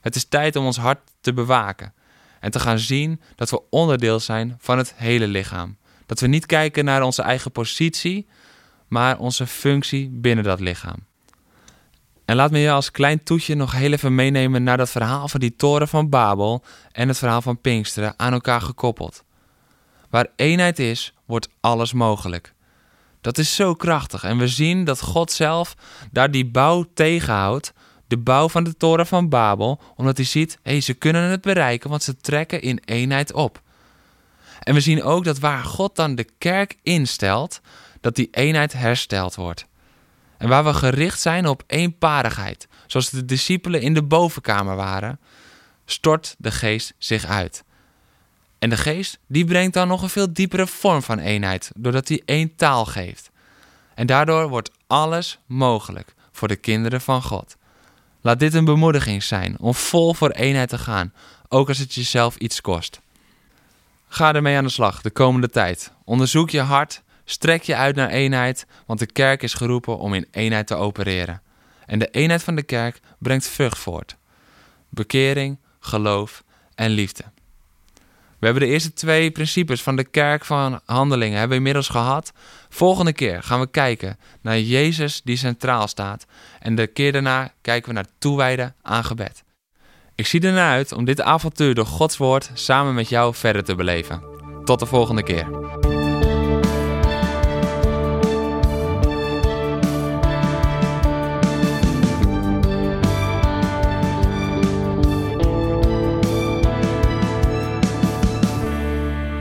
Het 0.00 0.16
is 0.16 0.24
tijd 0.24 0.56
om 0.56 0.64
ons 0.64 0.76
hart 0.76 1.00
te 1.20 1.32
bewaken 1.32 1.94
en 2.40 2.50
te 2.50 2.60
gaan 2.60 2.78
zien 2.78 3.20
dat 3.34 3.50
we 3.50 3.62
onderdeel 3.70 4.20
zijn 4.20 4.56
van 4.58 4.78
het 4.78 4.92
hele 4.96 5.26
lichaam. 5.26 5.76
Dat 6.06 6.20
we 6.20 6.26
niet 6.26 6.46
kijken 6.46 6.84
naar 6.84 7.02
onze 7.02 7.22
eigen 7.22 7.52
positie, 7.52 8.26
maar 8.88 9.18
onze 9.18 9.46
functie 9.46 10.08
binnen 10.12 10.44
dat 10.44 10.60
lichaam. 10.60 11.06
En 12.24 12.36
laat 12.36 12.50
me 12.50 12.58
je 12.58 12.70
als 12.70 12.90
klein 12.90 13.22
toetje 13.22 13.54
nog 13.54 13.72
heel 13.72 13.92
even 13.92 14.14
meenemen 14.14 14.62
naar 14.62 14.76
dat 14.76 14.90
verhaal 14.90 15.28
van 15.28 15.40
die 15.40 15.56
toren 15.56 15.88
van 15.88 16.08
Babel 16.08 16.64
en 16.92 17.08
het 17.08 17.18
verhaal 17.18 17.42
van 17.42 17.60
Pinksteren 17.60 18.14
aan 18.16 18.32
elkaar 18.32 18.60
gekoppeld. 18.60 19.24
Waar 20.10 20.26
eenheid 20.36 20.78
is, 20.78 21.14
wordt 21.24 21.48
alles 21.60 21.92
mogelijk. 21.92 22.54
Dat 23.20 23.38
is 23.38 23.54
zo 23.54 23.74
krachtig 23.74 24.24
en 24.24 24.38
we 24.38 24.48
zien 24.48 24.84
dat 24.84 25.00
God 25.00 25.32
zelf 25.32 25.74
daar 26.10 26.30
die 26.30 26.46
bouw 26.46 26.84
tegenhoudt, 26.94 27.72
de 28.06 28.18
bouw 28.18 28.48
van 28.48 28.64
de 28.64 28.76
toren 28.76 29.06
van 29.06 29.28
Babel, 29.28 29.80
omdat 29.96 30.16
hij 30.16 30.26
ziet, 30.26 30.58
hé, 30.62 30.70
hey, 30.70 30.80
ze 30.80 30.94
kunnen 30.94 31.22
het 31.22 31.40
bereiken, 31.40 31.90
want 31.90 32.02
ze 32.02 32.16
trekken 32.16 32.62
in 32.62 32.82
eenheid 32.84 33.32
op. 33.32 33.62
En 34.60 34.74
we 34.74 34.80
zien 34.80 35.02
ook 35.02 35.24
dat 35.24 35.38
waar 35.38 35.64
God 35.64 35.96
dan 35.96 36.14
de 36.14 36.26
kerk 36.38 36.76
instelt, 36.82 37.60
dat 38.00 38.16
die 38.16 38.28
eenheid 38.30 38.72
hersteld 38.72 39.34
wordt. 39.34 39.66
En 40.38 40.48
waar 40.48 40.64
we 40.64 40.74
gericht 40.74 41.20
zijn 41.20 41.46
op 41.46 41.62
eenparigheid, 41.66 42.68
zoals 42.86 43.10
de 43.10 43.24
discipelen 43.24 43.80
in 43.80 43.94
de 43.94 44.02
bovenkamer 44.02 44.76
waren, 44.76 45.20
stort 45.84 46.34
de 46.38 46.50
geest 46.50 46.94
zich 46.98 47.24
uit. 47.24 47.64
En 48.60 48.70
de 48.70 48.76
geest, 48.76 49.18
die 49.26 49.44
brengt 49.44 49.74
dan 49.74 49.88
nog 49.88 50.02
een 50.02 50.08
veel 50.08 50.32
diepere 50.32 50.66
vorm 50.66 51.02
van 51.02 51.18
eenheid, 51.18 51.70
doordat 51.76 52.08
hij 52.08 52.22
één 52.24 52.56
taal 52.56 52.84
geeft. 52.84 53.30
En 53.94 54.06
daardoor 54.06 54.48
wordt 54.48 54.70
alles 54.86 55.38
mogelijk 55.46 56.14
voor 56.32 56.48
de 56.48 56.56
kinderen 56.56 57.00
van 57.00 57.22
God. 57.22 57.56
Laat 58.20 58.38
dit 58.38 58.54
een 58.54 58.64
bemoediging 58.64 59.22
zijn 59.22 59.56
om 59.58 59.74
vol 59.74 60.14
voor 60.14 60.30
eenheid 60.30 60.68
te 60.68 60.78
gaan, 60.78 61.12
ook 61.48 61.68
als 61.68 61.78
het 61.78 61.94
jezelf 61.94 62.36
iets 62.36 62.60
kost. 62.60 63.00
Ga 64.08 64.34
ermee 64.34 64.56
aan 64.56 64.64
de 64.64 64.70
slag 64.70 65.00
de 65.00 65.10
komende 65.10 65.48
tijd. 65.48 65.92
Onderzoek 66.04 66.50
je 66.50 66.60
hart, 66.60 67.02
strek 67.24 67.62
je 67.62 67.76
uit 67.76 67.96
naar 67.96 68.08
eenheid, 68.08 68.66
want 68.86 68.98
de 68.98 69.06
kerk 69.06 69.42
is 69.42 69.54
geroepen 69.54 69.98
om 69.98 70.14
in 70.14 70.26
eenheid 70.30 70.66
te 70.66 70.74
opereren. 70.74 71.42
En 71.86 71.98
de 71.98 72.10
eenheid 72.10 72.42
van 72.42 72.54
de 72.54 72.62
kerk 72.62 73.00
brengt 73.18 73.48
vrucht 73.48 73.78
voort: 73.78 74.16
bekering, 74.88 75.58
geloof 75.80 76.42
en 76.74 76.90
liefde. 76.90 77.24
We 78.40 78.46
hebben 78.46 78.62
de 78.62 78.72
eerste 78.72 78.92
twee 78.92 79.30
principes 79.30 79.82
van 79.82 79.96
de 79.96 80.04
kerk 80.04 80.44
van 80.44 80.80
handelingen 80.84 81.38
hebben 81.38 81.48
we 81.48 81.56
inmiddels 81.56 81.88
gehad. 81.88 82.32
Volgende 82.68 83.12
keer 83.12 83.42
gaan 83.42 83.60
we 83.60 83.70
kijken 83.70 84.18
naar 84.40 84.58
Jezus 84.58 85.20
die 85.24 85.36
centraal 85.36 85.88
staat. 85.88 86.26
En 86.60 86.74
de 86.74 86.86
keer 86.86 87.12
daarna 87.12 87.52
kijken 87.60 87.88
we 87.88 87.94
naar 87.94 88.06
toewijden 88.18 88.74
aan 88.82 89.04
gebed. 89.04 89.44
Ik 90.14 90.26
zie 90.26 90.40
ernaar 90.40 90.70
uit 90.70 90.92
om 90.92 91.04
dit 91.04 91.20
avontuur 91.20 91.74
door 91.74 91.86
Gods 91.86 92.16
woord 92.16 92.50
samen 92.54 92.94
met 92.94 93.08
jou 93.08 93.34
verder 93.34 93.64
te 93.64 93.74
beleven. 93.74 94.22
Tot 94.64 94.78
de 94.78 94.86
volgende 94.86 95.22
keer. 95.22 95.89